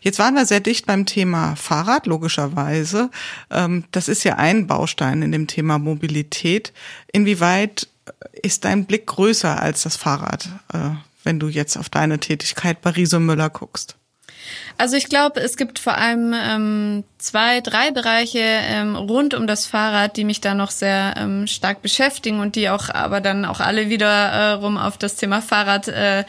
Jetzt 0.00 0.18
waren 0.18 0.34
wir 0.34 0.46
sehr 0.46 0.60
dicht 0.60 0.86
beim 0.86 1.06
Thema 1.06 1.54
Fahrrad, 1.56 2.06
logischerweise. 2.06 3.10
Ähm, 3.50 3.84
das 3.90 4.08
ist 4.08 4.24
ja 4.24 4.36
ein 4.36 4.66
Baustein 4.66 5.22
in 5.22 5.32
dem 5.32 5.46
Thema 5.46 5.78
Mobilität. 5.78 6.72
Inwieweit 7.12 7.88
ist 8.42 8.64
dein 8.64 8.86
Blick 8.86 9.06
größer 9.06 9.60
als 9.60 9.82
das 9.82 9.96
Fahrrad, 9.96 10.48
äh, 10.72 10.90
wenn 11.24 11.38
du 11.38 11.48
jetzt 11.48 11.76
auf 11.76 11.88
deine 11.88 12.18
Tätigkeit 12.18 12.80
bei 12.80 12.90
Riso 12.90 13.20
Müller 13.20 13.50
guckst? 13.50 13.97
Also 14.76 14.96
ich 14.96 15.08
glaube, 15.08 15.40
es 15.40 15.56
gibt 15.56 15.78
vor 15.78 15.96
allem 15.96 16.34
ähm, 16.34 17.04
zwei, 17.18 17.60
drei 17.60 17.90
Bereiche 17.90 18.40
ähm, 18.40 18.96
rund 18.96 19.34
um 19.34 19.46
das 19.46 19.66
Fahrrad, 19.66 20.16
die 20.16 20.24
mich 20.24 20.40
da 20.40 20.54
noch 20.54 20.70
sehr 20.70 21.14
ähm, 21.16 21.46
stark 21.46 21.82
beschäftigen 21.82 22.40
und 22.40 22.56
die 22.56 22.70
auch 22.70 22.88
aber 22.88 23.20
dann 23.20 23.44
auch 23.44 23.60
alle 23.60 23.88
wieder 23.88 24.60
äh, 24.62 24.78
auf 24.78 24.98
das 24.98 25.16
Thema 25.16 25.42
Fahrrad 25.42 25.88
äh, 25.88 26.24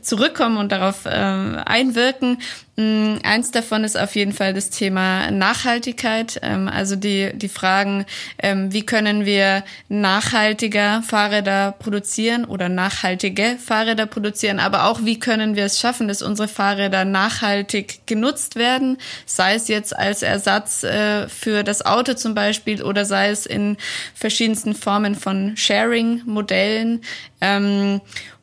zurückkommen 0.00 0.56
und 0.56 0.72
darauf 0.72 1.06
äh, 1.06 1.10
einwirken. 1.10 2.38
Mm, 2.80 3.18
eins 3.24 3.50
davon 3.50 3.84
ist 3.84 3.98
auf 3.98 4.16
jeden 4.16 4.32
Fall 4.32 4.54
das 4.54 4.70
Thema 4.70 5.30
Nachhaltigkeit, 5.30 6.40
ähm, 6.42 6.66
also 6.66 6.96
die, 6.96 7.30
die 7.34 7.50
Fragen, 7.50 8.06
ähm, 8.38 8.72
wie 8.72 8.86
können 8.86 9.26
wir 9.26 9.64
nachhaltiger 9.90 11.02
Fahrräder 11.02 11.72
produzieren 11.78 12.46
oder 12.46 12.70
nachhaltige 12.70 13.58
Fahrräder 13.62 14.06
produzieren, 14.06 14.60
aber 14.60 14.86
auch 14.86 15.04
wie 15.04 15.18
können 15.18 15.56
wir 15.56 15.66
es 15.66 15.78
schaffen, 15.78 16.08
dass 16.08 16.22
unsere 16.22 16.48
Fahrräder 16.48 17.04
nachhaltig 17.04 18.06
genutzt 18.06 18.56
werden, 18.56 18.96
sei 19.26 19.56
es 19.56 19.68
jetzt 19.68 19.94
als 19.94 20.22
Ersatz 20.22 20.82
äh, 20.82 21.28
für 21.28 21.64
das 21.64 21.84
Auto 21.84 22.14
zum 22.14 22.34
Beispiel 22.34 22.82
oder 22.82 23.04
sei 23.04 23.28
es 23.28 23.44
in 23.44 23.76
verschiedensten 24.14 24.74
Formen 24.74 25.16
von 25.16 25.54
Sharing-Modellen. 25.54 27.02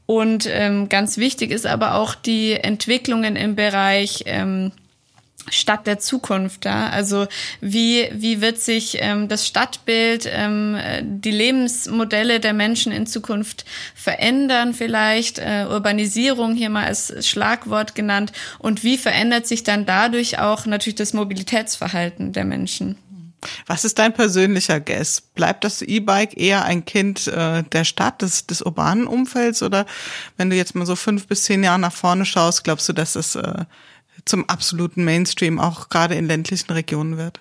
Und 0.08 0.47
ähm, 0.49 0.89
ganz 0.89 1.18
wichtig 1.18 1.51
ist 1.51 1.68
aber 1.68 1.95
auch 1.95 2.16
die 2.16 2.53
Entwicklungen 2.53 3.36
im 3.36 3.55
Bereich 3.55 4.24
ähm, 4.26 4.72
Stadt 5.49 5.86
der 5.86 5.99
Zukunft. 5.99 6.66
Ja? 6.66 6.89
Also 6.89 7.28
wie, 7.62 8.10
wie 8.14 8.41
wird 8.41 8.60
sich 8.60 8.97
ähm, 9.01 9.28
das 9.28 9.45
Stadtbild, 9.45 10.30
ähm, 10.32 10.78
die 11.01 11.32
Lebensmodelle 11.32 12.39
der 12.39 12.53
Menschen 12.53 12.91
in 12.91 13.05
Zukunft 13.05 13.66
verändern 13.95 14.74
vielleicht? 14.74 15.39
Äh, 15.39 15.66
Urbanisierung 15.70 16.55
hier 16.55 16.70
mal 16.70 16.86
als 16.86 17.28
Schlagwort 17.28 17.93
genannt. 17.93 18.32
Und 18.60 18.84
wie 18.84 18.97
verändert 18.97 19.45
sich 19.45 19.64
dann 19.64 19.86
dadurch 19.86 20.39
auch 20.39 20.66
natürlich 20.66 20.95
das 20.95 21.14
Mobilitätsverhalten 21.14 22.34
der 22.34 22.45
Menschen? 22.45 22.97
Was 23.65 23.85
ist 23.85 23.99
dein 23.99 24.13
persönlicher 24.13 24.79
Guess? 24.79 25.21
Bleibt 25.21 25.63
das 25.63 25.81
E-Bike 25.81 26.37
eher 26.37 26.65
ein 26.65 26.85
Kind 26.85 27.27
äh, 27.27 27.63
der 27.63 27.83
Stadt, 27.83 28.21
des, 28.21 28.47
des 28.47 28.61
urbanen 28.61 29.07
Umfelds? 29.07 29.63
Oder 29.63 29.85
wenn 30.37 30.49
du 30.49 30.55
jetzt 30.55 30.75
mal 30.75 30.85
so 30.85 30.95
fünf 30.95 31.27
bis 31.27 31.43
zehn 31.43 31.63
Jahre 31.63 31.79
nach 31.79 31.93
vorne 31.93 32.25
schaust, 32.25 32.63
glaubst 32.63 32.87
du, 32.89 32.93
dass 32.93 33.15
es 33.15 33.35
äh, 33.35 33.65
zum 34.25 34.47
absoluten 34.49 35.03
Mainstream 35.03 35.59
auch 35.59 35.89
gerade 35.89 36.15
in 36.15 36.27
ländlichen 36.27 36.71
Regionen 36.71 37.17
wird? 37.17 37.39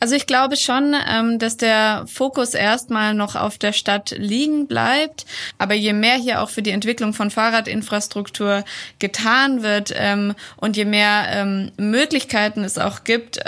Also 0.00 0.16
ich 0.16 0.26
glaube 0.26 0.56
schon, 0.56 0.94
ähm, 1.08 1.38
dass 1.38 1.56
der 1.56 2.04
Fokus 2.06 2.54
erstmal 2.54 3.14
noch 3.14 3.36
auf 3.36 3.58
der 3.58 3.72
Stadt 3.72 4.14
liegen 4.16 4.66
bleibt. 4.66 5.24
Aber 5.58 5.74
je 5.74 5.92
mehr 5.92 6.16
hier 6.16 6.42
auch 6.42 6.50
für 6.50 6.62
die 6.62 6.70
Entwicklung 6.70 7.14
von 7.14 7.30
Fahrradinfrastruktur 7.30 8.64
getan 8.98 9.62
wird 9.62 9.92
ähm, 9.96 10.34
und 10.56 10.76
je 10.76 10.84
mehr 10.84 11.26
ähm, 11.30 11.72
Möglichkeiten 11.76 12.64
es 12.64 12.78
auch 12.78 13.04
gibt, 13.04 13.40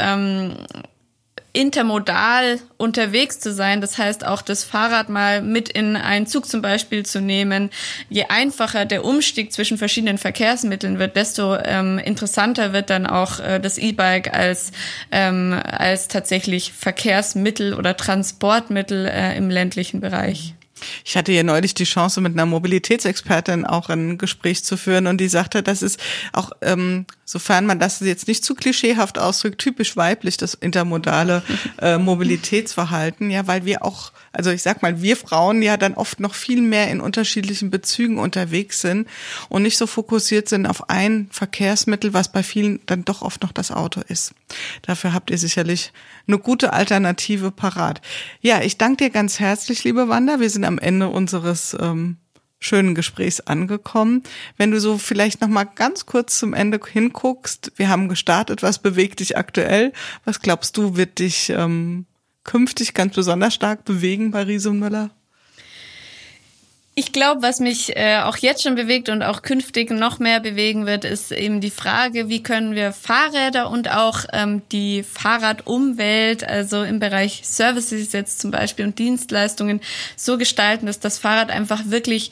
intermodal 1.57 2.61
unterwegs 2.77 3.41
zu 3.41 3.51
sein. 3.51 3.81
Das 3.81 3.97
heißt 3.97 4.27
auch 4.27 4.43
das 4.43 4.63
Fahrrad 4.63 5.09
mal 5.09 5.41
mit 5.41 5.71
in 5.71 5.97
einen 5.97 6.27
Zug 6.27 6.47
zum 6.47 6.61
Beispiel 6.61 7.07
zu 7.07 7.23
nehmen. 7.23 7.71
Je 8.11 8.25
einfacher 8.25 8.85
der 8.85 9.07
Umstieg 9.07 9.55
zwischen 9.55 9.79
verschiedenen 9.79 10.19
Verkehrsmitteln 10.19 10.99
wird, 10.99 11.17
desto 11.17 11.57
ähm, 11.57 11.99
interessanter 11.99 12.75
wird 12.75 12.91
dann 12.91 13.07
auch 13.07 13.41
äh, 13.41 13.59
das 13.59 13.79
E-Bike 13.79 14.35
als, 14.35 14.71
ähm, 15.11 15.59
als 15.65 16.09
tatsächlich 16.09 16.75
Verkehrsmittel 16.75 17.73
oder 17.73 17.97
Transportmittel 17.97 19.07
äh, 19.07 19.35
im 19.39 19.49
ländlichen 19.49 20.01
Bereich. 20.01 20.56
Ich 21.05 21.17
hatte 21.17 21.33
ja 21.33 21.43
neulich 21.43 21.75
die 21.75 21.85
Chance, 21.85 22.21
mit 22.21 22.35
einer 22.35 22.47
Mobilitätsexpertin 22.47 23.65
auch 23.65 23.89
ein 23.89 24.19
Gespräch 24.19 24.65
zu 24.65 24.77
führen 24.77 25.07
und 25.07 25.19
die 25.19 25.29
sagte, 25.29 25.63
das 25.63 25.83
ist 25.83 25.99
auch, 26.33 26.51
ähm, 26.61 27.07
sofern 27.25 27.67
man 27.67 27.79
das 27.79 28.01
jetzt 28.01 28.29
nicht 28.29 28.45
zu 28.45 28.55
klischeehaft 28.55 29.19
ausdrückt, 29.19 29.59
typisch 29.59 29.97
weiblich, 29.97 30.37
das 30.37 30.55
intermodale 30.55 31.43
äh, 31.81 31.99
Mobilitätsverhalten, 31.99 33.31
ja, 33.31 33.47
weil 33.47 33.65
wir 33.65 33.85
auch, 33.85 34.13
also 34.33 34.51
ich 34.51 34.63
sag 34.63 34.83
mal, 34.83 35.01
wir 35.01 35.17
Frauen 35.17 35.63
ja 35.63 35.77
dann 35.77 35.95
oft 35.95 36.21
noch 36.21 36.35
viel 36.35 36.61
mehr 36.61 36.91
in 36.91 37.01
unterschiedlichen 37.01 37.71
Bezügen 37.71 38.19
unterwegs 38.19 38.81
sind 38.81 39.09
und 39.49 39.63
nicht 39.63 39.79
so 39.79 39.87
fokussiert 39.87 40.49
sind 40.49 40.67
auf 40.67 40.91
ein 40.91 41.29
Verkehrsmittel, 41.31 42.13
was 42.13 42.31
bei 42.31 42.43
vielen 42.43 42.81
dann 42.87 43.05
doch 43.05 43.23
oft 43.23 43.43
noch 43.43 43.53
das 43.53 43.71
Auto 43.71 44.03
ist. 44.07 44.35
Dafür 44.83 45.13
habt 45.13 45.31
ihr 45.31 45.39
sicherlich 45.39 45.93
eine 46.27 46.39
gute 46.39 46.73
Alternative 46.73 47.51
parat. 47.51 48.01
Ja, 48.41 48.63
ich 48.63 48.79
danke 48.79 49.05
dir 49.05 49.11
ganz 49.11 49.41
herzlich, 49.41 49.85
liebe 49.85 50.09
Wanda. 50.09 50.41
Wir 50.41 50.51
sind 50.51 50.65
am 50.65 50.79
Ende 50.79 51.09
unseres 51.09 51.77
ähm, 51.81 52.17
schönen 52.59 52.95
Gesprächs 52.95 53.41
angekommen. 53.41 54.23
Wenn 54.57 54.71
du 54.71 54.81
so 54.81 54.99
vielleicht 54.99 55.41
noch 55.41 55.49
mal 55.49 55.65
ganz 55.65 56.07
kurz 56.07 56.39
zum 56.39 56.55
Ende 56.55 56.81
hinguckst, 56.85 57.73
wir 57.77 57.89
haben 57.89 58.09
gestartet, 58.09 58.63
was 58.63 58.81
bewegt 58.81 59.21
dich 59.21 59.37
aktuell? 59.37 59.93
Was 60.25 60.41
glaubst 60.41 60.77
du, 60.77 60.97
wird 60.97 61.19
dich 61.19 61.51
ähm, 61.51 62.07
künftig 62.45 62.95
ganz 62.95 63.15
besonders 63.15 63.55
stark 63.55 63.85
bewegen 63.85 64.31
bei 64.31 64.43
Riese 64.43 64.71
und 64.71 64.79
Müller? 64.79 65.11
Ich 66.99 67.13
glaube, 67.13 67.43
was 67.43 67.61
mich 67.61 67.95
äh, 67.95 68.21
auch 68.23 68.39
jetzt 68.39 68.63
schon 68.63 68.75
bewegt 68.75 69.11
und 69.11 69.23
auch 69.23 69.43
künftig 69.43 69.91
noch 69.91 70.19
mehr 70.19 70.41
bewegen 70.41 70.87
wird, 70.87 71.05
ist 71.05 71.31
eben 71.31 71.61
die 71.61 71.71
Frage, 71.71 72.31
wie 72.31 72.43
können 72.43 72.75
wir 72.75 72.91
Fahrräder 72.91 73.69
und 73.69 73.91
auch 73.91 74.21
ähm, 74.33 74.63
die 74.73 75.03
Fahrradumwelt, 75.03 76.49
also 76.49 76.85
im 76.85 76.99
Bereich 76.99 77.43
Services 77.45 78.15
jetzt 78.15 78.41
zum 78.41 78.51
Beispiel 78.51 78.87
und 78.87 78.99
Dienstleistungen, 78.99 79.83
so 80.17 80.39
gestalten, 80.39 80.87
dass 80.87 80.99
das 80.99 81.19
Fahrrad 81.19 81.51
einfach 81.51 81.83
wirklich 81.85 82.31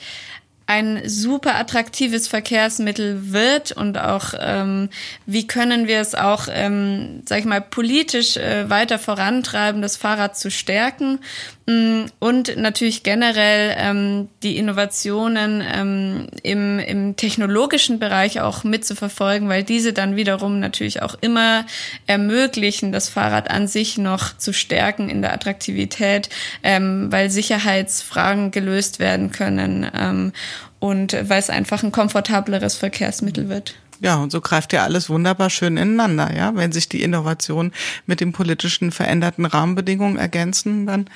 ein 0.67 1.07
super 1.07 1.55
attraktives 1.55 2.27
Verkehrsmittel 2.27 3.31
wird 3.31 3.71
und 3.71 3.99
auch 3.99 4.33
ähm, 4.39 4.89
wie 5.27 5.45
können 5.45 5.87
wir 5.87 5.99
es 6.01 6.15
auch, 6.15 6.47
ähm, 6.49 7.21
sag 7.25 7.39
ich 7.39 7.45
mal, 7.45 7.61
politisch 7.61 8.37
äh, 8.37 8.67
weiter 8.67 8.97
vorantreiben, 8.97 9.83
das 9.83 9.95
Fahrrad 9.95 10.35
zu 10.35 10.49
stärken 10.49 11.19
und 11.67 12.57
natürlich 12.57 13.01
generell 13.01 13.73
ähm, 13.75 14.29
die 14.43 14.57
Innovationen 14.57 15.63
ähm, 15.73 16.27
im, 16.43 16.77
im 16.77 17.15
technologischen 17.15 17.97
Bereich 17.97 18.39
auch 18.39 18.63
mitzuverfolgen, 18.63 19.49
weil 19.49 19.63
diese 19.63 19.91
dann 19.91 20.15
wiederum 20.15 20.59
natürlich 20.59 21.01
auch 21.01 21.15
immer 21.21 21.65
ermöglichen, 22.05 22.91
das 22.91 23.09
Fahrrad 23.09 23.49
an 23.49 23.67
sich 23.67 23.97
noch 23.97 24.37
zu 24.37 24.53
stärken 24.53 25.09
in 25.09 25.23
der 25.23 25.33
Attraktivität, 25.33 26.29
ähm, 26.61 27.11
weil 27.11 27.31
Sicherheitsfragen 27.31 28.51
gelöst 28.51 28.99
werden 28.99 29.31
können. 29.31 29.89
Ähm, 29.97 30.33
und 30.77 31.13
weil 31.13 31.39
es 31.39 31.49
einfach 31.49 31.81
ein 31.81 31.91
komfortableres 31.91 32.75
Verkehrsmittel 32.75 33.49
wird. 33.49 33.75
Ja, 34.01 34.17
und 34.17 34.31
so 34.31 34.41
greift 34.41 34.73
ja 34.73 34.83
alles 34.83 35.09
wunderbar 35.09 35.49
schön 35.49 35.77
ineinander, 35.77 36.35
ja. 36.35 36.55
Wenn 36.55 36.71
sich 36.71 36.89
die 36.89 37.01
Innovationen 37.01 37.71
mit 38.05 38.19
den 38.19 38.33
politischen 38.33 38.91
veränderten 38.91 39.45
Rahmenbedingungen 39.45 40.17
ergänzen, 40.17 40.85
dann 40.85 41.09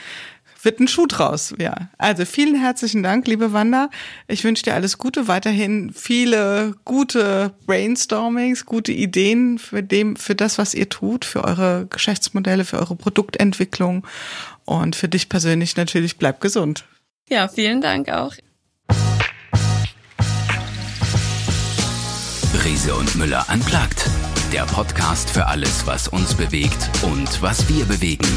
wird 0.61 0.79
ein 0.79 0.87
Schuh 0.87 1.05
draus. 1.07 1.53
Ja, 1.59 1.89
also 1.97 2.25
vielen 2.25 2.55
herzlichen 2.55 3.03
Dank, 3.03 3.27
liebe 3.27 3.53
Wanda. 3.53 3.89
Ich 4.27 4.43
wünsche 4.43 4.63
dir 4.63 4.73
alles 4.73 4.97
Gute, 4.97 5.27
weiterhin 5.27 5.91
viele 5.93 6.75
gute 6.85 7.53
Brainstormings, 7.65 8.65
gute 8.65 8.91
Ideen 8.91 9.59
für 9.59 9.83
dem, 9.83 10.15
für 10.15 10.35
das, 10.35 10.57
was 10.57 10.73
ihr 10.73 10.89
tut, 10.89 11.25
für 11.25 11.43
eure 11.43 11.87
Geschäftsmodelle, 11.89 12.65
für 12.65 12.79
eure 12.79 12.95
Produktentwicklung 12.95 14.05
und 14.65 14.95
für 14.95 15.07
dich 15.07 15.29
persönlich 15.29 15.75
natürlich 15.77 16.17
bleib 16.17 16.41
gesund. 16.41 16.85
Ja, 17.29 17.47
vielen 17.47 17.81
Dank 17.81 18.09
auch. 18.09 18.33
Riese 22.65 22.93
und 22.95 23.15
Müller 23.15 23.45
unplugged. 23.51 24.05
Der 24.51 24.63
Podcast 24.63 25.29
für 25.29 25.45
alles, 25.45 25.85
was 25.85 26.07
uns 26.07 26.33
bewegt 26.33 26.89
und 27.03 27.41
was 27.41 27.69
wir 27.69 27.85
bewegen. 27.85 28.27